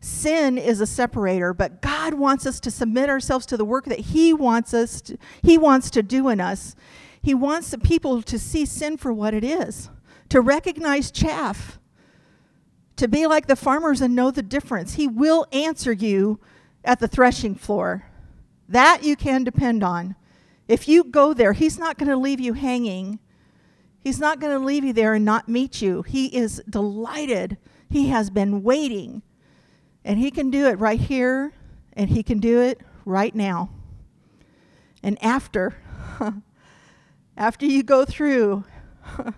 Sin 0.00 0.56
is 0.56 0.80
a 0.80 0.86
separator, 0.86 1.52
but 1.52 1.82
God 1.82 2.14
wants 2.14 2.46
us 2.46 2.58
to 2.60 2.70
submit 2.70 3.10
ourselves 3.10 3.44
to 3.46 3.58
the 3.58 3.66
work 3.66 3.84
that 3.84 4.00
He 4.00 4.32
wants 4.32 4.72
us 4.72 5.02
to, 5.02 5.18
He 5.42 5.58
wants 5.58 5.90
to 5.90 6.02
do 6.02 6.28
in 6.28 6.40
us. 6.40 6.74
He 7.22 7.34
wants 7.34 7.70
the 7.70 7.78
people 7.78 8.22
to 8.22 8.38
see 8.38 8.64
sin 8.64 8.96
for 8.96 9.12
what 9.12 9.34
it 9.34 9.44
is, 9.44 9.90
to 10.30 10.40
recognize 10.40 11.10
chaff, 11.10 11.78
to 12.96 13.08
be 13.08 13.26
like 13.26 13.46
the 13.46 13.56
farmers 13.56 14.00
and 14.00 14.16
know 14.16 14.30
the 14.30 14.42
difference. 14.42 14.94
He 14.94 15.06
will 15.06 15.46
answer 15.52 15.92
you 15.92 16.40
at 16.82 16.98
the 16.98 17.08
threshing 17.08 17.54
floor. 17.54 18.06
That 18.68 19.02
you 19.02 19.16
can 19.16 19.44
depend 19.44 19.84
on. 19.84 20.16
If 20.66 20.88
you 20.88 21.04
go 21.04 21.34
there, 21.34 21.52
He's 21.52 21.78
not 21.78 21.98
going 21.98 22.08
to 22.08 22.16
leave 22.16 22.40
you 22.40 22.54
hanging. 22.54 23.18
He's 23.98 24.18
not 24.18 24.40
going 24.40 24.58
to 24.58 24.64
leave 24.64 24.84
you 24.84 24.94
there 24.94 25.12
and 25.12 25.26
not 25.26 25.46
meet 25.46 25.82
you. 25.82 26.02
He 26.02 26.34
is 26.34 26.62
delighted. 26.70 27.58
He 27.90 28.08
has 28.08 28.30
been 28.30 28.62
waiting. 28.62 29.22
And 30.04 30.18
He 30.18 30.30
can 30.30 30.50
do 30.50 30.66
it 30.66 30.78
right 30.78 31.00
here, 31.00 31.52
and 31.92 32.10
He 32.10 32.22
can 32.22 32.38
do 32.38 32.60
it 32.60 32.80
right 33.04 33.34
now. 33.34 33.70
And 35.02 35.22
after, 35.22 35.76
after 37.36 37.66
you 37.66 37.82
go 37.82 38.04
through, 38.04 38.64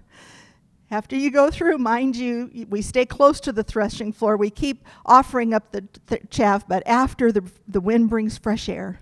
After 0.93 1.17
you 1.17 1.31
go 1.31 1.51
through, 1.51 1.79
mind 1.79 2.17
you, 2.17 2.67
we 2.69 2.83
stay 2.83 3.07
close 3.07 3.41
to 3.41 3.53
the 3.53 3.63
threshing 3.63 4.13
floor. 4.13 4.37
We 4.37 4.51
keep 4.51 4.85
offering 5.07 5.55
up 5.55 5.73
the, 5.73 5.89
the 6.09 6.21
chaff, 6.29 6.69
but 6.69 6.83
after 6.87 7.33
the, 7.33 7.51
the 7.67 7.81
wind 7.81 8.11
brings 8.11 8.37
fresh 8.37 8.69
air. 8.69 9.01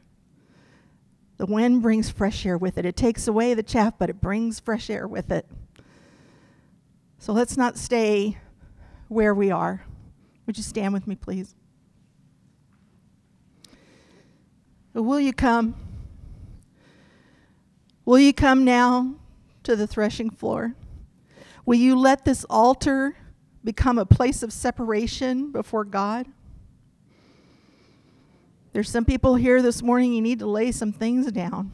The 1.38 1.46
wind 1.46 1.82
brings 1.82 2.08
fresh 2.08 2.46
air 2.46 2.56
with 2.56 2.78
it. 2.78 2.86
It 2.86 2.96
takes 2.96 3.26
away 3.26 3.54
the 3.54 3.64
chaff, 3.64 3.94
but 3.98 4.08
it 4.08 4.20
brings 4.20 4.60
fresh 4.60 4.88
air 4.88 5.08
with 5.08 5.32
it. 5.32 5.48
So 7.18 7.32
let's 7.32 7.56
not 7.56 7.76
stay 7.76 8.38
where 9.08 9.34
we 9.34 9.50
are. 9.50 9.84
Would 10.50 10.56
you 10.56 10.64
stand 10.64 10.92
with 10.92 11.06
me, 11.06 11.14
please? 11.14 11.54
Will 14.92 15.20
you 15.20 15.32
come? 15.32 15.76
Will 18.04 18.18
you 18.18 18.32
come 18.32 18.64
now 18.64 19.14
to 19.62 19.76
the 19.76 19.86
threshing 19.86 20.28
floor? 20.28 20.74
Will 21.64 21.78
you 21.78 21.94
let 21.94 22.24
this 22.24 22.42
altar 22.50 23.14
become 23.62 23.96
a 23.96 24.04
place 24.04 24.42
of 24.42 24.52
separation 24.52 25.52
before 25.52 25.84
God? 25.84 26.26
There's 28.72 28.90
some 28.90 29.04
people 29.04 29.36
here 29.36 29.62
this 29.62 29.84
morning, 29.84 30.12
you 30.12 30.20
need 30.20 30.40
to 30.40 30.46
lay 30.46 30.72
some 30.72 30.90
things 30.90 31.30
down. 31.30 31.70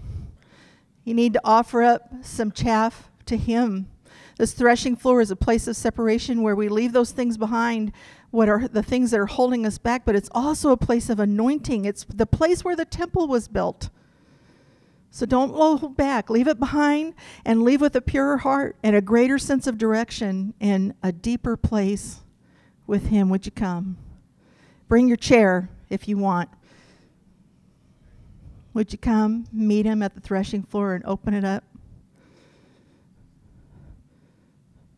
You 1.02 1.14
need 1.14 1.32
to 1.32 1.40
offer 1.42 1.82
up 1.82 2.12
some 2.20 2.52
chaff 2.52 3.08
to 3.24 3.38
Him. 3.38 3.88
This 4.36 4.52
threshing 4.52 4.96
floor 4.96 5.20
is 5.22 5.30
a 5.30 5.36
place 5.36 5.66
of 5.66 5.76
separation 5.76 6.42
where 6.42 6.54
we 6.54 6.68
leave 6.68 6.92
those 6.92 7.10
things 7.10 7.38
behind, 7.38 7.92
what 8.30 8.48
are 8.50 8.68
the 8.68 8.82
things 8.82 9.10
that 9.10 9.20
are 9.20 9.26
holding 9.26 9.64
us 9.64 9.78
back, 9.78 10.04
but 10.04 10.14
it's 10.14 10.28
also 10.32 10.70
a 10.70 10.76
place 10.76 11.08
of 11.08 11.18
anointing. 11.18 11.86
It's 11.86 12.04
the 12.04 12.26
place 12.26 12.62
where 12.62 12.76
the 12.76 12.84
temple 12.84 13.28
was 13.28 13.48
built. 13.48 13.88
So 15.10 15.24
don't 15.24 15.54
hold 15.54 15.96
back. 15.96 16.28
Leave 16.28 16.48
it 16.48 16.58
behind 16.58 17.14
and 17.46 17.62
leave 17.62 17.80
with 17.80 17.96
a 17.96 18.02
purer 18.02 18.36
heart 18.36 18.76
and 18.82 18.94
a 18.94 19.00
greater 19.00 19.38
sense 19.38 19.66
of 19.66 19.78
direction 19.78 20.52
and 20.60 20.92
a 21.02 21.12
deeper 21.12 21.56
place 21.56 22.20
with 22.86 23.06
Him. 23.06 23.30
Would 23.30 23.46
you 23.46 23.52
come? 23.52 23.96
Bring 24.88 25.08
your 25.08 25.16
chair 25.16 25.70
if 25.88 26.06
you 26.06 26.18
want. 26.18 26.50
Would 28.74 28.92
you 28.92 28.98
come 28.98 29.46
meet 29.50 29.86
Him 29.86 30.02
at 30.02 30.14
the 30.14 30.20
threshing 30.20 30.62
floor 30.62 30.92
and 30.94 31.04
open 31.06 31.32
it 31.32 31.44
up? 31.44 31.64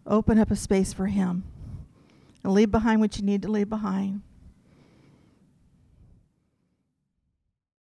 Open 0.08 0.38
up 0.38 0.50
a 0.50 0.56
space 0.56 0.92
for 0.92 1.06
Him 1.06 1.44
and 2.42 2.54
leave 2.54 2.70
behind 2.70 3.00
what 3.00 3.18
you 3.18 3.24
need 3.24 3.42
to 3.42 3.48
leave 3.48 3.68
behind. 3.68 4.22